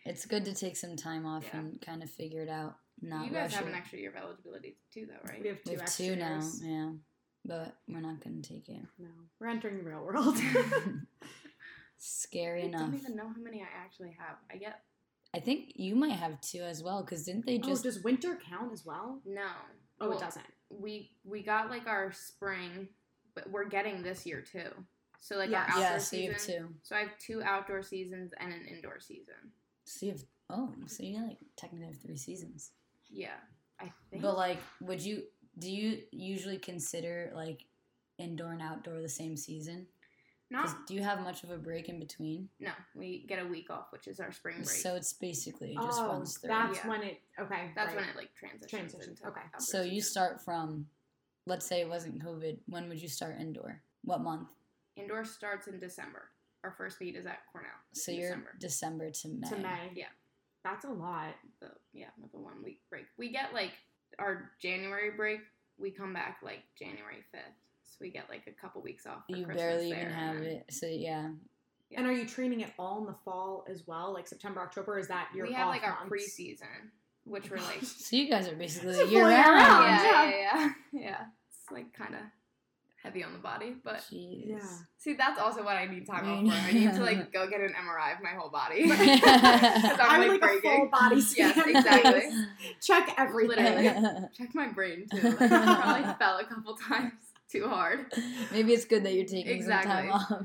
It's 0.05 0.25
good 0.25 0.45
to 0.45 0.53
take 0.55 0.77
some 0.77 0.95
time 0.95 1.25
off 1.25 1.43
Yeah. 1.51 1.59
and 1.59 1.81
kind 1.81 2.01
of 2.01 2.09
figure 2.09 2.41
it 2.41 2.49
out. 2.49 2.75
Not 3.01 3.25
you 3.25 3.31
guys 3.31 3.51
rush 3.51 3.53
have 3.55 3.65
it. 3.65 3.69
an 3.69 3.75
extra 3.75 3.99
year 3.99 4.09
of 4.09 4.15
eligibility 4.15 4.77
too 4.93 5.05
though, 5.07 5.29
right? 5.29 5.41
We 5.41 5.47
have 5.49 5.57
two 5.63 5.69
We 5.71 5.73
have 5.73 5.81
extra 5.83 6.05
two 6.05 6.15
now, 6.15 6.41
yeah. 6.63 6.91
But 7.45 7.75
we're 7.87 8.01
not 8.01 8.21
gonna 8.23 8.41
take 8.41 8.67
it. 8.69 8.81
No, 8.97 9.07
we're 9.39 9.47
entering 9.47 9.77
the 9.77 9.83
real 9.83 10.03
world. 10.03 10.37
Scary 11.97 12.63
I 12.63 12.65
enough. 12.65 12.81
I 12.81 12.85
don't 12.85 12.95
even 12.95 13.15
know 13.15 13.27
how 13.27 13.41
many 13.41 13.61
I 13.61 13.67
actually 13.83 14.15
have. 14.17 14.37
I 14.51 14.57
get 14.57 14.81
I 15.33 15.39
think 15.39 15.73
you 15.75 15.95
might 15.95 16.13
have 16.13 16.41
two 16.41 16.61
as 16.61 16.81
well, 16.81 17.03
because 17.03 17.23
didn't 17.23 17.45
they 17.45 17.57
just? 17.59 17.69
oh, 17.69 17.71
just? 17.73 17.83
does 17.83 17.99
winter 18.03 18.37
count 18.49 18.73
as 18.73 18.85
well? 18.85 19.21
no. 19.25 19.41
Oh, 20.01 20.09
Well, 20.09 20.17
it 20.17 20.21
doesn't. 20.21 20.45
We 20.69 21.11
we 21.25 21.43
got 21.43 21.69
like 21.69 21.87
our 21.87 22.11
spring, 22.13 22.87
but 23.35 23.49
we're 23.49 23.67
getting 23.67 24.01
this 24.01 24.25
year 24.25 24.41
too. 24.41 24.69
So 25.19 25.37
like 25.37 25.49
Yes. 25.49 25.69
our 25.69 25.75
outdoor 25.75 25.81
yeah, 25.81 25.97
so 25.97 26.15
you 26.17 26.31
have 26.31 26.41
two. 26.41 26.75
So 26.83 26.95
I 26.95 26.99
have 26.99 27.17
two 27.19 27.43
outdoor 27.43 27.83
seasons 27.83 28.33
and 28.39 28.53
an 28.53 28.65
indoor 28.65 28.99
season. 28.99 29.35
So 29.85 30.05
you 30.05 30.11
have 30.13 30.23
oh, 30.49 30.73
so 30.87 31.03
you 31.03 31.21
like 31.21 31.37
technically 31.55 31.87
have 31.87 31.99
three 32.01 32.17
seasons. 32.17 32.71
Yeah, 33.09 33.35
I 33.79 33.91
think. 34.09 34.21
But 34.21 34.37
like, 34.37 34.59
would 34.81 35.01
you? 35.01 35.23
Do 35.57 35.69
you 35.69 35.99
usually 36.11 36.57
consider 36.57 37.31
like 37.35 37.65
indoor 38.17 38.53
and 38.53 38.61
outdoor 38.61 39.01
the 39.01 39.09
same 39.09 39.35
season? 39.35 39.87
'Cause 40.51 40.73
not 40.73 40.87
do 40.87 40.95
you 40.95 41.03
have 41.03 41.21
much 41.21 41.43
of 41.43 41.51
a 41.51 41.57
break 41.57 41.89
in 41.89 41.99
between? 41.99 42.49
no, 42.59 42.71
we 42.95 43.23
get 43.27 43.37
a 43.39 43.45
week 43.45 43.69
off, 43.69 43.91
which 43.91 44.07
is 44.07 44.19
our 44.19 44.31
spring 44.31 44.55
break. 44.55 44.67
So 44.67 44.95
it's 44.95 45.13
basically 45.13 45.73
it 45.73 45.81
just 45.81 46.01
oh, 46.01 46.07
runs 46.07 46.37
through. 46.37 46.47
that's 46.47 46.77
Yeah. 46.77 46.87
when 46.87 47.03
it. 47.03 47.21
Okay, 47.37 47.71
That's 47.75 47.89
right. 47.89 47.97
when 47.97 48.09
it 48.09 48.15
like 48.15 48.33
transitions. 48.33 48.69
Transitions, 48.71 49.19
into 49.19 49.27
okay. 49.27 49.41
outdoor 49.41 49.59
So 49.59 49.81
you 49.83 50.01
start 50.01 50.41
from, 50.41 50.89
let's 51.45 51.67
say 51.67 51.81
it 51.81 51.89
wasn't 51.89 52.23
COVID. 52.23 52.61
When 52.65 52.89
would 52.89 52.99
you 52.99 53.07
start 53.09 53.39
indoor? 53.39 53.83
What 54.03 54.21
month? 54.21 54.49
Indoor 54.95 55.25
starts 55.25 55.67
in 55.67 55.79
December. 55.79 56.23
Our 56.63 56.71
first 56.71 56.99
meet 56.99 57.15
is 57.15 57.25
at 57.25 57.39
Cornell. 57.51 57.71
So 57.93 58.11
you're 58.11 58.29
December. 58.29 58.49
December 58.59 59.11
to 59.11 59.27
May. 59.29 59.49
to 59.49 59.55
May. 59.57 59.91
Yeah. 59.95 60.05
That's 60.63 60.83
a 60.85 60.89
lot. 60.89 61.35
the 61.61 61.69
yeah 61.93 62.07
with 62.21 62.31
the 62.33 62.39
one 62.39 62.61
week 62.63 62.81
break. 62.89 63.05
We 63.17 63.31
get 63.31 63.53
like 63.53 63.71
our 64.19 64.51
January 64.61 65.11
break. 65.15 65.39
We 65.77 65.91
come 65.91 66.13
back 66.13 66.39
like 66.43 66.63
January 66.77 67.23
fifth, 67.31 67.41
so 67.85 67.95
we 68.01 68.09
get 68.11 68.29
like 68.29 68.43
a 68.47 68.51
couple 68.61 68.81
weeks 68.81 69.05
off. 69.05 69.23
For 69.29 69.37
You 69.37 69.45
Christmas 69.45 69.63
barely 69.63 69.89
there, 69.91 70.01
even 70.01 70.13
have 70.13 70.35
then 70.35 70.43
it. 70.43 70.65
So 70.69 70.85
yeah, 70.87 71.29
Yeah. 71.89 71.99
And 71.99 72.07
are 72.07 72.11
you 72.11 72.25
training 72.27 72.59
it 72.59 72.71
all 72.77 72.99
in 72.99 73.05
the 73.05 73.15
fall 73.23 73.63
as 73.69 73.87
well, 73.87 74.11
like 74.13 74.27
September, 74.27 74.59
October? 74.59 74.99
Is 74.99 75.07
that 75.07 75.29
your 75.33 75.47
We 75.47 75.53
have 75.53 75.67
off 75.67 75.73
like 75.75 75.83
our 75.83 75.97
preseason, 76.09 76.91
which 77.23 77.49
we're 77.49 77.57
like 77.57 77.81
so 77.83 78.17
you 78.17 78.29
guys 78.29 78.49
are 78.49 78.55
basically 78.55 78.97
year 79.09 79.29
round. 79.29 79.47
round. 79.47 79.85
yeah, 79.85 80.03
yeah. 80.03 80.31
yeah, 80.31 80.39
yeah, 80.59 80.71
yeah. 81.01 81.21
It's 81.49 81.71
like 81.71 81.93
kind 81.93 82.15
of 82.15 82.21
heavy 83.03 83.23
on 83.23 83.31
the 83.33 83.39
body, 83.39 83.75
but 83.83 83.97
Jeez. 84.11 84.43
Yeah. 84.47 84.59
see, 84.97 85.13
that's 85.13 85.39
also 85.39 85.63
what 85.63 85.77
I 85.77 85.85
need 85.85 86.05
time 86.05 86.27
off 86.29 86.45
for. 86.53 86.67
I 86.67 86.71
need 86.73 86.93
to 86.93 87.01
like 87.03 87.31
go 87.33 87.47
get 87.49 87.61
an 87.61 87.69
MRI 87.73 88.15
of 88.17 88.21
my 88.23 88.29
whole 88.31 88.49
body. 88.49 88.83
'Cause 88.89 88.99
I 88.99 89.95
I'm 89.99 90.27
like 90.27 90.41
like 90.41 90.51
a 90.51 90.61
full 90.61 90.89
body 90.91 91.21
scan. 91.21 91.53
Yes, 91.55 91.67
exactly. 91.67 92.29
Check 92.81 93.13
everything. 93.17 93.57
Literally. 93.65 94.27
Check 94.37 94.53
my 94.53 94.67
brain 94.67 95.05
too. 95.11 95.21
Like, 95.29 95.41
I 95.51 95.81
probably 95.81 96.13
fell 96.19 96.37
a 96.39 96.45
couple 96.45 96.75
times 96.75 97.13
too 97.51 97.67
hard. 97.67 98.11
Maybe 98.51 98.73
it's 98.73 98.85
good 98.85 99.03
that 99.05 99.13
you're 99.13 99.25
taking 99.25 99.51
Exactly. 99.51 99.91
some 99.91 100.01
time 100.01 100.11
off. 100.11 100.43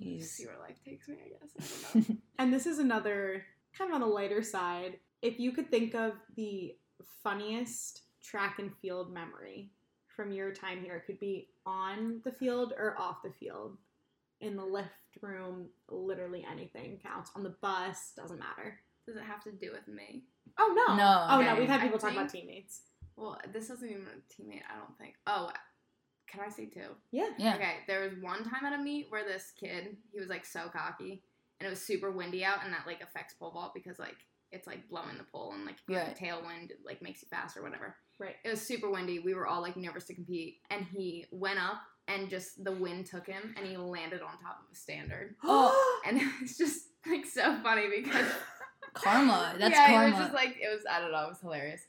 Jeez. 0.00 0.24
See 0.24 0.46
where 0.46 0.56
life 0.60 0.76
takes 0.84 1.08
me. 1.08 1.16
I 1.24 1.28
guess. 1.28 1.84
I 1.94 1.98
don't 1.98 2.08
know. 2.10 2.16
And 2.38 2.52
this 2.52 2.66
is 2.66 2.78
another 2.78 3.44
kind 3.76 3.90
of 3.90 3.94
on 3.94 4.00
the 4.02 4.06
lighter 4.06 4.42
side. 4.42 4.98
If 5.22 5.38
you 5.40 5.52
could 5.52 5.70
think 5.70 5.94
of 5.94 6.12
the 6.36 6.74
funniest 7.22 8.02
track 8.22 8.58
and 8.58 8.70
field 8.82 9.12
memory 9.12 9.70
from 10.16 10.32
your 10.32 10.52
time 10.52 10.82
here, 10.82 10.96
it 10.96 11.06
could 11.06 11.20
be 11.20 11.48
on 11.66 12.20
the 12.24 12.32
field 12.32 12.72
or 12.76 12.96
off 12.98 13.22
the 13.22 13.32
field. 13.32 13.76
In 14.40 14.56
the 14.56 14.64
lift 14.64 14.88
room, 15.22 15.68
literally 15.88 16.44
anything 16.50 16.98
counts. 17.02 17.30
On 17.34 17.42
the 17.42 17.54
bus, 17.62 18.12
doesn't 18.16 18.38
matter. 18.38 18.78
Does 19.06 19.16
it 19.16 19.22
have 19.22 19.42
to 19.44 19.52
do 19.52 19.70
with 19.72 19.86
me? 19.88 20.24
Oh 20.58 20.74
no. 20.76 20.96
No. 20.96 21.26
Oh 21.30 21.40
no, 21.40 21.56
we've 21.58 21.68
had 21.68 21.80
I 21.80 21.84
people 21.84 21.98
talk 21.98 22.12
about 22.12 22.28
teammates. 22.30 22.82
Well, 23.16 23.38
this 23.52 23.70
isn't 23.70 23.88
even 23.90 24.02
a 24.02 24.32
teammate. 24.42 24.62
I 24.70 24.76
don't 24.78 24.98
think. 24.98 25.14
Oh, 25.26 25.50
can 26.28 26.40
I 26.40 26.48
say 26.50 26.66
two? 26.66 26.80
Yeah. 27.12 27.28
Yeah. 27.38 27.54
Okay, 27.54 27.74
there 27.86 28.00
was 28.02 28.12
one 28.20 28.42
time 28.44 28.64
at 28.66 28.78
a 28.78 28.82
meet 28.82 29.06
where 29.08 29.24
this 29.24 29.52
kid, 29.58 29.96
he 30.12 30.18
was 30.20 30.28
like 30.28 30.44
so 30.44 30.68
cocky, 30.68 31.22
and 31.60 31.66
it 31.66 31.70
was 31.70 31.80
super 31.80 32.10
windy 32.10 32.44
out, 32.44 32.64
and 32.64 32.72
that 32.72 32.86
like 32.86 33.02
affects 33.02 33.34
pole 33.34 33.52
vault 33.52 33.72
because 33.72 33.98
like 33.98 34.16
it's 34.52 34.66
like 34.66 34.88
blowing 34.88 35.16
the 35.16 35.24
pole, 35.24 35.52
and 35.54 35.64
like 35.64 35.76
if 35.76 35.82
you 35.88 35.94
have 35.96 36.08
Right. 36.08 36.20
a 36.20 36.24
tailwind, 36.24 36.70
like 36.84 37.00
makes 37.02 37.22
you 37.22 37.28
fast 37.30 37.56
or 37.56 37.62
whatever. 37.62 37.96
Right. 38.18 38.36
It 38.44 38.48
was 38.48 38.60
super 38.60 38.88
windy. 38.90 39.18
We 39.18 39.34
were 39.34 39.46
all 39.46 39.60
like 39.60 39.76
nervous 39.76 40.04
to 40.04 40.14
compete, 40.14 40.58
and 40.70 40.84
he 40.84 41.26
went 41.32 41.58
up, 41.58 41.80
and 42.08 42.28
just 42.30 42.62
the 42.64 42.72
wind 42.72 43.06
took 43.06 43.26
him, 43.26 43.54
and 43.56 43.66
he 43.66 43.76
landed 43.76 44.22
on 44.22 44.38
top 44.42 44.60
of 44.64 44.72
a 44.72 44.76
standard, 44.76 45.34
Oh. 45.44 46.00
and 46.06 46.20
it's 46.42 46.56
just 46.56 46.86
like 47.06 47.26
so 47.26 47.58
funny 47.62 47.88
because 48.02 48.26
Karma. 48.94 49.54
That's 49.58 49.74
yeah, 49.74 49.86
karma. 49.88 50.06
it 50.06 50.10
was 50.10 50.18
just 50.20 50.34
like 50.34 50.56
it 50.60 50.72
was. 50.72 50.84
I 50.90 51.00
don't 51.00 51.10
know. 51.12 51.24
It 51.24 51.28
was 51.30 51.40
hilarious. 51.40 51.82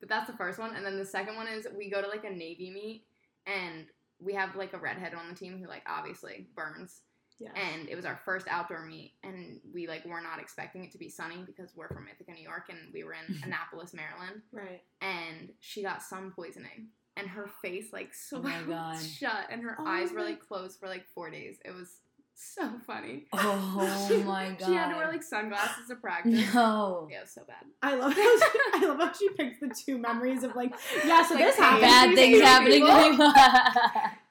But 0.00 0.08
that's 0.08 0.30
the 0.30 0.36
first 0.36 0.58
one, 0.58 0.74
and 0.74 0.84
then 0.84 0.98
the 0.98 1.04
second 1.04 1.36
one 1.36 1.48
is 1.48 1.66
we 1.76 1.90
go 1.90 2.02
to 2.02 2.08
like 2.08 2.24
a 2.24 2.30
navy 2.30 2.70
meet, 2.70 3.04
and 3.46 3.86
we 4.18 4.32
have 4.34 4.56
like 4.56 4.72
a 4.72 4.78
redhead 4.78 5.14
on 5.14 5.28
the 5.28 5.34
team 5.34 5.58
who 5.58 5.66
like 5.68 5.82
obviously 5.86 6.46
burns, 6.54 7.00
yeah. 7.38 7.50
and 7.54 7.88
it 7.88 7.96
was 7.96 8.04
our 8.04 8.20
first 8.24 8.46
outdoor 8.48 8.84
meet, 8.86 9.12
and 9.22 9.60
we 9.74 9.86
like 9.86 10.04
were 10.04 10.20
not 10.20 10.40
expecting 10.40 10.84
it 10.84 10.92
to 10.92 10.98
be 10.98 11.08
sunny 11.08 11.42
because 11.46 11.70
we're 11.76 11.88
from 11.88 12.06
Ithaca, 12.12 12.32
New 12.32 12.42
York, 12.42 12.64
and 12.70 12.78
we 12.92 13.04
were 13.04 13.14
in 13.14 13.40
Annapolis, 13.44 13.92
Maryland, 13.94 14.42
right. 14.52 14.82
and 15.00 15.50
she 15.60 15.82
got 15.82 16.02
sun 16.02 16.32
poisoning, 16.34 16.88
and 17.16 17.28
her 17.28 17.48
face 17.62 17.86
like 17.92 18.10
Oh 18.32 18.40
swelled 18.40 18.66
God. 18.68 18.98
shut, 19.02 19.46
and 19.50 19.62
her 19.62 19.76
Oh 19.78 19.86
eyes 19.86 20.12
were 20.12 20.22
like 20.22 20.40
closed 20.40 20.78
for 20.80 20.88
like 20.88 21.04
four 21.14 21.30
days. 21.30 21.56
It 21.64 21.74
was 21.74 21.98
so 22.38 22.70
funny. 22.86 23.24
oh 23.32 24.22
my 24.26 24.50
god. 24.58 24.66
She 24.66 24.74
had 24.74 24.90
to 24.90 24.96
wear 24.96 25.08
like 25.10 25.22
sunglasses 25.22 25.88
to 25.88 25.94
practice. 25.96 26.52
no. 26.54 27.08
Yeah, 27.10 27.18
it 27.18 27.20
was 27.22 27.30
so 27.30 27.42
bad. 27.46 27.64
I 27.82 27.94
love 27.94 28.12
how 28.12 28.38
she, 28.38 28.58
I 28.74 28.86
love 28.88 28.98
how 28.98 29.12
she 29.14 29.28
picks 29.30 29.58
the 29.58 29.74
two 29.86 29.96
memories 29.96 30.42
of 30.42 30.54
like, 30.54 30.74
yeah, 31.06 31.26
so 31.26 31.34
Like 31.34 31.44
this 31.44 31.56
happened. 31.56 31.80
Bad 31.82 32.14
things 32.14 32.40
happening 32.42 32.84
to 32.84 33.10
people. 33.10 33.32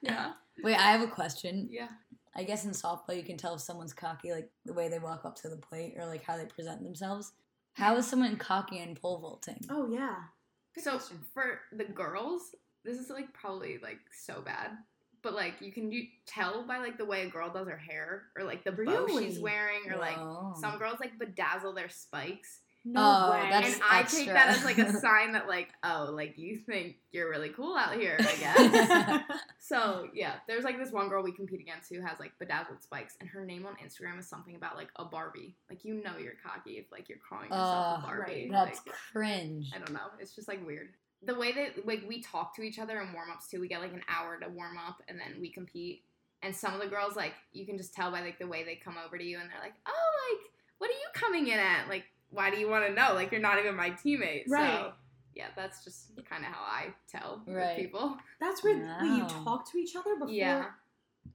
Yeah. 0.02 0.32
Wait, 0.62 0.74
I 0.76 0.92
have 0.92 1.02
a 1.02 1.08
question. 1.08 1.68
Yeah. 1.70 1.88
I 2.36 2.42
guess 2.42 2.64
in 2.64 2.72
softball 2.72 3.16
you 3.16 3.22
can 3.22 3.38
tell 3.38 3.54
if 3.54 3.62
someone's 3.62 3.94
cocky, 3.94 4.30
like 4.32 4.50
the 4.64 4.74
way 4.74 4.88
they 4.88 4.98
walk 4.98 5.24
up 5.24 5.36
to 5.36 5.48
the 5.48 5.56
plate 5.56 5.94
or 5.98 6.06
like 6.06 6.22
how 6.22 6.36
they 6.36 6.44
present 6.44 6.82
themselves. 6.84 7.32
How 7.72 7.96
is 7.96 8.06
someone 8.06 8.36
cocky 8.36 8.78
in 8.78 8.94
pole 8.94 9.18
vaulting? 9.18 9.64
Oh 9.70 9.88
yeah. 9.90 10.16
Good 10.74 10.84
so 10.84 10.90
question. 10.92 11.18
for 11.32 11.60
the 11.72 11.84
girls, 11.84 12.54
this 12.84 12.98
is 12.98 13.08
like 13.10 13.32
probably 13.32 13.78
like 13.82 14.00
so 14.12 14.42
bad. 14.42 14.70
but 15.22 15.34
like 15.34 15.54
you 15.60 15.72
can 15.72 15.90
do, 15.90 16.02
tell 16.26 16.64
by 16.66 16.78
like 16.78 16.98
the 16.98 17.04
way 17.04 17.22
a 17.22 17.30
girl 17.30 17.50
does 17.52 17.66
her 17.68 17.76
hair 17.76 18.24
or 18.36 18.44
like 18.44 18.64
the 18.64 18.72
bow 18.72 19.06
she's 19.18 19.40
wearing 19.40 19.90
or 19.90 19.96
like 19.96 20.16
some 20.60 20.78
girls 20.78 21.00
like 21.00 21.18
bedazzle 21.18 21.74
their 21.74 21.88
spikes. 21.88 22.60
No 22.88 23.00
Oh, 23.00 23.30
way. 23.32 23.50
that's- 23.50 23.74
and 23.74 23.82
I 23.90 24.00
extra. 24.00 24.20
take 24.20 24.28
that 24.28 24.48
as 24.50 24.64
like 24.64 24.78
a 24.78 24.92
sign 24.92 25.32
that 25.32 25.48
like 25.48 25.68
oh 25.82 26.10
like 26.12 26.38
you 26.38 26.56
think 26.56 26.96
you're 27.10 27.28
really 27.28 27.48
cool 27.48 27.76
out 27.76 27.94
here 27.96 28.16
I 28.20 28.36
guess. 29.28 29.40
so 29.58 30.08
yeah, 30.14 30.34
there's 30.46 30.62
like 30.64 30.78
this 30.78 30.92
one 30.92 31.08
girl 31.08 31.22
we 31.22 31.32
compete 31.32 31.60
against 31.60 31.92
who 31.92 32.00
has 32.00 32.18
like 32.20 32.32
bedazzled 32.38 32.82
spikes, 32.82 33.16
and 33.20 33.28
her 33.28 33.44
name 33.44 33.66
on 33.66 33.74
Instagram 33.84 34.18
is 34.20 34.28
something 34.28 34.54
about 34.54 34.76
like 34.76 34.88
a 34.96 35.04
Barbie. 35.04 35.56
Like 35.68 35.84
you 35.84 35.94
know 35.94 36.16
you're 36.22 36.34
cocky 36.44 36.72
if 36.78 36.86
like 36.92 37.08
you're 37.08 37.18
calling 37.28 37.46
yourself 37.46 37.98
Oh, 37.98 38.04
a 38.04 38.06
Barbie. 38.06 38.32
right. 38.32 38.50
That's 38.52 38.80
Like, 38.86 38.94
cringe. 39.12 39.72
I 39.74 39.78
don't 39.78 39.92
know. 39.92 40.08
It's 40.20 40.34
just 40.34 40.46
like 40.48 40.64
weird. 40.64 40.90
The 41.24 41.34
way 41.34 41.50
that 41.52 41.86
like 41.86 42.04
we 42.06 42.22
talk 42.22 42.54
to 42.56 42.62
each 42.62 42.78
other 42.78 43.00
in 43.00 43.12
warm 43.12 43.30
ups 43.32 43.48
too, 43.48 43.60
we 43.60 43.68
get 43.68 43.80
like 43.80 43.94
an 43.94 44.02
hour 44.08 44.38
to 44.38 44.48
warm 44.48 44.78
up 44.78 44.98
and 45.08 45.18
then 45.18 45.40
we 45.40 45.50
compete. 45.50 46.04
And 46.42 46.54
some 46.54 46.74
of 46.74 46.80
the 46.80 46.86
girls 46.86 47.16
like 47.16 47.32
you 47.52 47.66
can 47.66 47.78
just 47.78 47.94
tell 47.94 48.12
by 48.12 48.20
like 48.20 48.38
the 48.38 48.46
way 48.46 48.62
they 48.62 48.76
come 48.76 48.96
over 49.04 49.18
to 49.18 49.24
you 49.24 49.38
and 49.40 49.50
they're 49.50 49.60
like, 49.60 49.74
Oh, 49.88 49.90
like, 50.30 50.50
what 50.78 50.90
are 50.90 50.92
you 50.92 51.08
coming 51.14 51.46
in 51.48 51.58
at? 51.58 51.88
Like, 51.88 52.04
why 52.30 52.50
do 52.50 52.58
you 52.58 52.68
want 52.68 52.86
to 52.86 52.92
know? 52.92 53.14
Like 53.14 53.30
you're 53.32 53.40
not 53.40 53.58
even 53.58 53.74
my 53.76 53.90
teammate. 53.90 54.44
Right. 54.48 54.70
So 54.78 54.92
yeah, 55.34 55.46
that's 55.54 55.84
just 55.84 56.16
kind 56.28 56.44
of 56.44 56.50
how 56.52 56.62
I 56.64 56.94
tell 57.08 57.42
Right. 57.46 57.76
people. 57.76 58.16
That's 58.40 58.62
where 58.64 58.74
wait, 58.76 59.06
you 59.16 59.26
talk 59.44 59.70
to 59.72 59.78
each 59.78 59.94
other 59.96 60.14
before. 60.16 60.30
Yeah. 60.34 60.66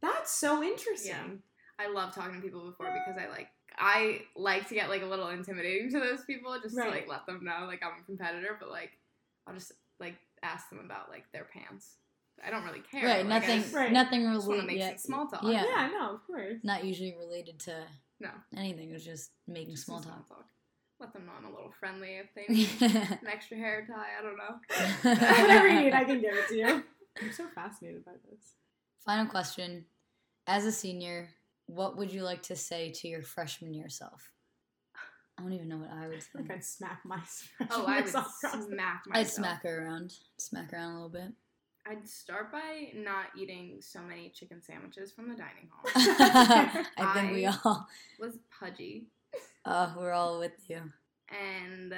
That's 0.01 0.32
so 0.32 0.63
interesting. 0.63 1.41
I 1.80 1.88
love 1.91 2.13
talking 2.15 2.36
to 2.36 2.41
people 2.41 2.62
before 2.65 2.88
because 3.06 3.21
I 3.21 3.30
like 3.30 3.47
I 3.77 4.21
like 4.36 4.67
to 4.67 4.73
get 4.75 4.89
like 4.89 5.01
a 5.01 5.06
little 5.06 5.30
intimidating 5.30 5.89
to 5.91 5.99
those 5.99 6.23
people 6.25 6.56
just 6.62 6.75
Right. 6.75 6.86
to 6.86 6.91
like 6.91 7.08
let 7.08 7.25
them 7.25 7.43
know 7.43 7.65
like 7.67 7.82
I'm 7.84 8.01
a 8.01 8.06
competitor, 8.06 8.58
but 8.60 8.69
like 8.69 8.91
I'll 9.47 9.54
just 9.54 9.71
like 9.99 10.15
ask 10.43 10.69
them 10.69 10.80
about 10.84 11.10
like 11.10 11.25
their 11.32 11.45
pants. 11.45 11.95
I 12.43 12.49
don't 12.49 12.63
really 12.65 12.80
care. 12.82 13.06
Right, 13.06 13.17
like, 13.25 13.25
I 13.25 13.39
nothing, 13.39 13.62
just- 13.62 13.73
Right. 13.75 13.91
nothing 13.91 14.34
just 14.34 14.47
related. 14.47 14.65
make 14.67 14.77
Yeah, 14.80 14.95
small 14.97 15.27
talk. 15.27 15.43
yeah. 15.43 15.63
Yeah, 15.63 15.89
no, 15.93 16.15
of 16.15 16.25
course. 16.25 16.58
not 16.63 16.84
usually 16.84 17.15
related 17.19 17.60
to 17.62 17.86
No, 18.19 18.30
anything. 18.58 18.89
It 18.89 18.93
was 18.93 19.06
just 19.06 19.32
making 19.47 19.75
just 19.75 19.86
small 19.86 20.01
some 20.01 20.12
talk. 20.27 20.45
Let 21.01 21.13
them 21.13 21.25
know 21.25 21.31
I'm 21.37 21.45
a 21.45 21.49
little 21.49 21.73
friendly 21.79 22.17
if 22.17 22.27
they 22.35 22.45
need 22.53 22.69
an 22.81 23.27
extra 23.27 23.57
hair 23.57 23.85
tie. 23.89 24.19
I 24.19 24.21
don't 24.21 24.37
know. 24.37 25.41
Whatever 25.41 25.67
you 25.67 25.79
need, 25.81 25.93
I 25.93 26.03
can 26.03 26.21
give 26.21 26.33
it 26.35 26.47
to 26.49 26.55
you. 26.55 26.83
I'm 27.21 27.31
so 27.33 27.47
fascinated 27.55 28.05
by 28.05 28.11
this. 28.29 28.53
Final 29.03 29.25
question: 29.25 29.85
As 30.45 30.63
a 30.65 30.71
senior, 30.71 31.29
what 31.65 31.97
would 31.97 32.13
you 32.13 32.21
like 32.21 32.43
to 32.43 32.55
say 32.55 32.91
to 32.91 33.07
your 33.07 33.23
freshman 33.23 33.73
year 33.73 33.89
self? 33.89 34.31
I 35.39 35.41
don't 35.43 35.53
even 35.53 35.69
know 35.69 35.77
what 35.77 35.89
I 35.91 36.07
would 36.07 36.17
I 36.17 36.19
say. 36.19 36.27
think 36.37 36.51
I'd 36.51 36.63
smack 36.63 36.99
my 37.03 37.19
Oh, 37.71 37.85
I 37.85 37.95
would 37.95 38.05
myself 38.05 38.27
across 38.43 38.55
the- 38.65 38.71
smack 38.71 39.03
myself. 39.07 39.25
I'd 39.27 39.27
smack 39.31 39.63
her 39.63 39.83
around, 39.85 40.13
smack 40.37 40.69
her 40.71 40.77
around 40.77 40.91
a 40.91 40.93
little 40.93 41.09
bit. 41.09 41.33
I'd 41.89 42.07
start 42.07 42.51
by 42.51 42.91
not 42.93 43.25
eating 43.35 43.77
so 43.81 44.01
many 44.01 44.29
chicken 44.29 44.61
sandwiches 44.61 45.11
from 45.11 45.29
the 45.29 45.35
dining 45.35 45.67
hall. 45.71 45.89
I 45.95 47.11
think 47.15 47.33
we 47.33 47.47
all, 47.47 47.87
Was 48.19 48.37
pudgy. 48.59 49.05
Uh, 49.65 49.93
we're 49.97 50.12
all 50.12 50.39
with 50.39 50.69
you. 50.69 50.82
and 51.30 51.93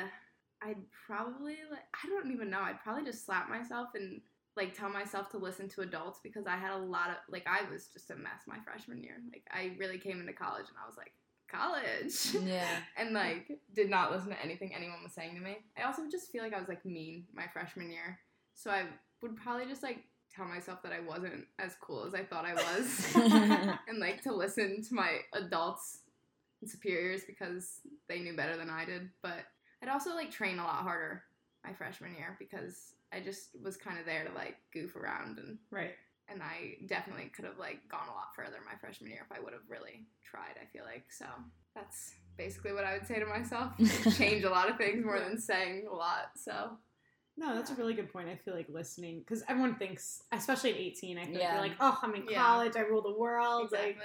I'd 0.62 0.78
probably 1.08 1.58
like 1.70 1.84
I 2.04 2.08
don't 2.10 2.32
even 2.32 2.50
know. 2.50 2.62
I'd 2.62 2.82
probably 2.84 3.04
just 3.04 3.26
slap 3.26 3.50
myself 3.50 3.90
and 3.96 4.22
like 4.56 4.78
tell 4.78 4.90
myself 4.90 5.30
to 5.30 5.38
listen 5.38 5.68
to 5.70 5.82
adults 5.82 6.20
because 6.24 6.46
I 6.48 6.56
had 6.56 6.72
a 6.72 6.78
lot 6.78 7.10
of 7.10 7.16
like 7.30 7.46
I 7.48 7.70
was 7.72 7.88
just 7.88 8.12
a 8.12 8.16
mess 8.16 8.44
my 8.48 8.58
freshman 8.64 9.04
year. 9.04 9.18
Like 9.32 9.44
I 9.52 9.76
really 9.80 9.98
came 9.98 10.20
into 10.22 10.34
college 10.34 10.66
and 10.70 10.78
I 10.82 10.88
was 10.88 10.96
like 10.98 11.12
college 11.52 12.48
Yeah. 12.48 12.68
and 12.98 13.14
like 13.14 13.60
did 13.76 13.90
not 13.90 14.12
listen 14.12 14.30
to 14.30 14.42
anything 14.42 14.74
anyone 14.74 15.04
was 15.04 15.14
saying 15.14 15.36
to 15.36 15.42
me. 15.42 15.58
I 15.78 15.84
also 15.84 16.04
just 16.10 16.32
feel 16.32 16.44
like 16.44 16.54
I 16.54 16.60
was 16.60 16.70
like 16.70 16.86
mean 16.86 17.26
my 17.34 17.46
freshman 17.52 17.92
year. 17.92 18.20
So 18.54 18.70
I 18.72 18.84
would 19.22 19.36
probably 19.36 19.66
just 19.66 19.84
like 19.84 20.04
tell 20.34 20.46
myself 20.46 20.82
that 20.84 20.94
I 20.94 21.00
wasn't 21.00 21.46
as 21.60 21.76
cool 21.82 22.06
as 22.06 22.14
I 22.14 22.24
thought 22.24 22.46
I 22.46 22.54
was 22.54 23.12
and 23.88 24.00
like 24.00 24.22
to 24.24 24.34
listen 24.34 24.82
to 24.84 24.94
my 24.96 25.18
adults 25.34 26.00
superiors 26.68 27.24
because 27.26 27.80
they 28.08 28.20
knew 28.20 28.36
better 28.36 28.58
than 28.58 28.70
I 28.70 28.86
did. 28.86 29.10
But 29.22 29.46
I'd 29.82 29.90
also 29.90 30.14
like 30.16 30.32
train 30.32 30.60
a 30.60 30.64
lot 30.64 30.84
harder 30.84 31.24
my 31.66 31.74
freshman 31.74 32.16
year 32.16 32.36
because 32.40 32.94
I 33.14 33.20
just 33.20 33.50
was 33.64 33.78
kind 33.78 34.00
of 34.00 34.06
there 34.06 34.26
to 34.26 34.34
like 34.34 34.56
goof 34.74 34.96
around 34.96 35.38
and 35.40 35.58
Right. 35.72 35.92
and 36.30 36.42
I 36.42 36.76
definitely 36.88 37.32
could 37.36 37.46
have 37.46 37.58
like 37.60 37.80
gone 37.90 38.08
a 38.10 38.14
lot 38.14 38.36
further 38.36 38.58
my 38.66 38.78
freshman 38.80 39.12
year 39.12 39.26
if 39.30 39.38
I 39.38 39.42
would 39.42 39.54
have 39.54 39.62
really 39.70 40.06
tried. 40.24 40.56
I 40.62 40.66
feel 40.66 40.84
like 40.86 41.06
so 41.12 41.26
that's 41.76 42.14
basically 42.38 42.74
what 42.74 42.84
I 42.86 42.94
would 42.98 43.08
say 43.08 43.20
to 43.20 43.26
myself. 43.26 43.74
Change 44.18 44.44
a 44.44 44.50
lot 44.50 44.70
of 44.70 44.78
things 44.78 45.04
more 45.06 45.20
than 45.20 45.40
saying 45.40 45.88
a 45.90 45.94
lot. 45.96 46.32
So 46.36 46.78
No, 47.38 47.56
that's 47.56 47.72
a 47.72 47.76
really 47.76 47.94
good 47.94 48.12
point. 48.12 48.30
I 48.30 48.36
feel 48.36 48.54
like 48.56 48.68
listening 48.70 49.20
because 49.20 49.44
everyone 49.48 49.76
thinks, 49.76 50.22
especially 50.32 50.72
at 50.72 50.78
18, 50.78 51.18
I 51.18 51.24
think 51.26 51.38
Yeah. 51.38 51.54
you're 51.54 51.62
like, 51.62 51.76
oh, 51.80 51.98
I'm 52.02 52.14
in 52.16 52.28
Yeah. 52.30 52.44
college, 52.44 52.74
I 52.76 52.82
rule 52.82 53.02
the 53.02 53.18
world. 53.18 53.72
Like, 53.72 53.98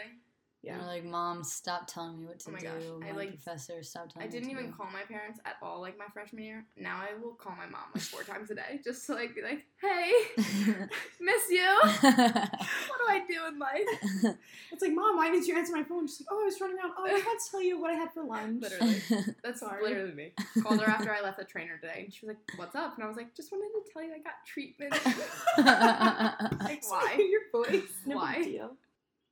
yeah. 0.68 0.76
You're 0.76 0.86
like, 0.86 1.04
mom, 1.04 1.42
stop 1.44 1.86
telling 1.86 2.18
me 2.18 2.26
what 2.26 2.34
oh 2.46 2.50
to 2.50 2.50
Oh 2.50 2.52
my 2.52 2.58
do. 2.60 2.66
gosh, 2.66 3.08
I, 3.08 3.10
My 3.12 3.16
like- 3.18 3.28
professor, 3.30 3.82
stop 3.82 4.12
telling 4.12 4.28
I 4.28 4.30
didn't 4.30 4.50
even 4.50 4.66
do." 4.66 4.72
call 4.72 4.86
my 4.92 5.02
parents 5.02 5.40
at 5.46 5.54
all 5.62 5.80
like 5.80 5.96
my 5.98 6.04
freshman 6.12 6.42
year. 6.44 6.64
Now 6.76 6.96
I 7.00 7.14
will 7.20 7.32
call 7.32 7.54
my 7.56 7.66
mom 7.66 7.88
like 7.94 8.02
four 8.04 8.22
times 8.32 8.50
a 8.50 8.54
day 8.54 8.80
just 8.84 9.06
to 9.06 9.14
like 9.14 9.34
be 9.34 9.42
like, 9.42 9.64
"Hey, 9.80 10.12
miss 11.20 11.42
you. 11.50 11.66
What 12.88 12.98
do 13.00 13.06
I 13.08 13.22
do 13.28 13.46
in 13.48 13.58
life?" 13.58 14.36
It's 14.72 14.82
like, 14.82 14.92
mom, 14.92 15.16
why 15.16 15.30
didn't 15.30 15.46
you 15.46 15.56
answer 15.56 15.72
my 15.74 15.82
phone? 15.84 16.06
She's 16.06 16.20
like, 16.20 16.28
oh, 16.30 16.42
I 16.42 16.44
was 16.44 16.60
running 16.60 16.76
around. 16.78 16.92
Oh, 16.98 17.04
I 17.06 17.10
had 17.10 17.22
to 17.22 17.50
tell 17.50 17.62
you 17.62 17.80
what 17.80 17.90
I 17.90 17.94
had 17.94 18.12
for 18.12 18.22
lunch. 18.24 18.62
Literally. 18.62 19.00
That's 19.42 19.60
Sorry. 19.60 19.82
literally 19.82 20.12
me. 20.12 20.32
Called 20.62 20.80
her 20.80 20.90
after 20.90 21.10
I 21.12 21.20
left 21.22 21.38
the 21.38 21.44
trainer 21.44 21.78
today, 21.78 22.02
and 22.04 22.12
she 22.12 22.26
was 22.26 22.36
like, 22.36 22.58
"What's 22.58 22.74
up?" 22.76 22.94
And 22.96 23.04
I 23.04 23.08
was 23.08 23.16
like, 23.16 23.34
"Just 23.34 23.50
wanted 23.52 23.70
to 23.84 23.92
tell 23.92 24.02
you 24.02 24.12
I 24.12 24.18
got 24.18 24.34
treatment." 24.46 24.92
like, 25.56 26.82
why? 26.88 27.16
Your 27.30 27.42
voice. 27.64 27.88
No 28.06 28.16
Why? 28.16 28.42
deal. 28.42 28.76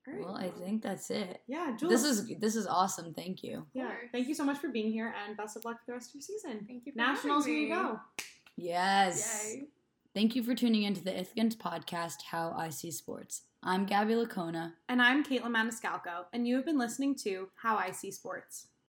All 0.07 0.15
right. 0.15 0.25
well, 0.25 0.37
I 0.37 0.51
think 0.51 0.83
that's 0.83 1.11
it. 1.11 1.43
Yeah, 1.47 1.77
Jules. 1.79 1.91
This 1.93 2.05
is 2.05 2.39
this 2.39 2.57
is 2.57 2.67
awesome. 2.67 3.13
Thank 3.15 3.43
you. 3.43 3.67
Yeah. 3.75 3.91
Thank 4.13 4.29
you 4.29 4.35
so 4.35 4.45
much 4.45 4.59
for 4.59 4.69
being 4.69 4.93
here, 4.93 5.15
and 5.27 5.37
best 5.37 5.57
of 5.57 5.65
luck 5.65 5.79
for 5.81 5.87
the 5.89 5.93
rest 5.95 6.11
of 6.11 6.15
your 6.17 6.23
season. 6.23 6.65
Thank 6.67 6.87
you. 6.87 6.93
For 6.93 6.99
Nationals, 6.99 7.47
here 7.47 7.59
you 7.59 7.69
go. 7.75 8.01
Yes. 8.57 9.53
Yay. 9.55 9.65
Thank 10.15 10.35
you 10.35 10.43
for 10.43 10.55
tuning 10.55 10.85
into 10.85 11.05
the 11.05 11.11
Ithacan's 11.11 11.57
podcast, 11.57 12.23
How 12.31 12.57
IC 12.59 12.93
Sports. 12.93 13.43
I'm 13.63 13.85
Gabby 13.85 14.15
Laccona. 14.15 14.73
And 14.89 15.03
I'm 15.03 15.23
Kaitlin 15.25 15.51
Maniscalco, 15.55 16.25
and 16.33 16.47
you 16.49 16.57
have 16.57 16.65
been 16.65 16.79
listening 16.79 17.15
to 17.17 17.49
How 17.57 17.79
IC 17.79 18.15
Sports. 18.15 18.69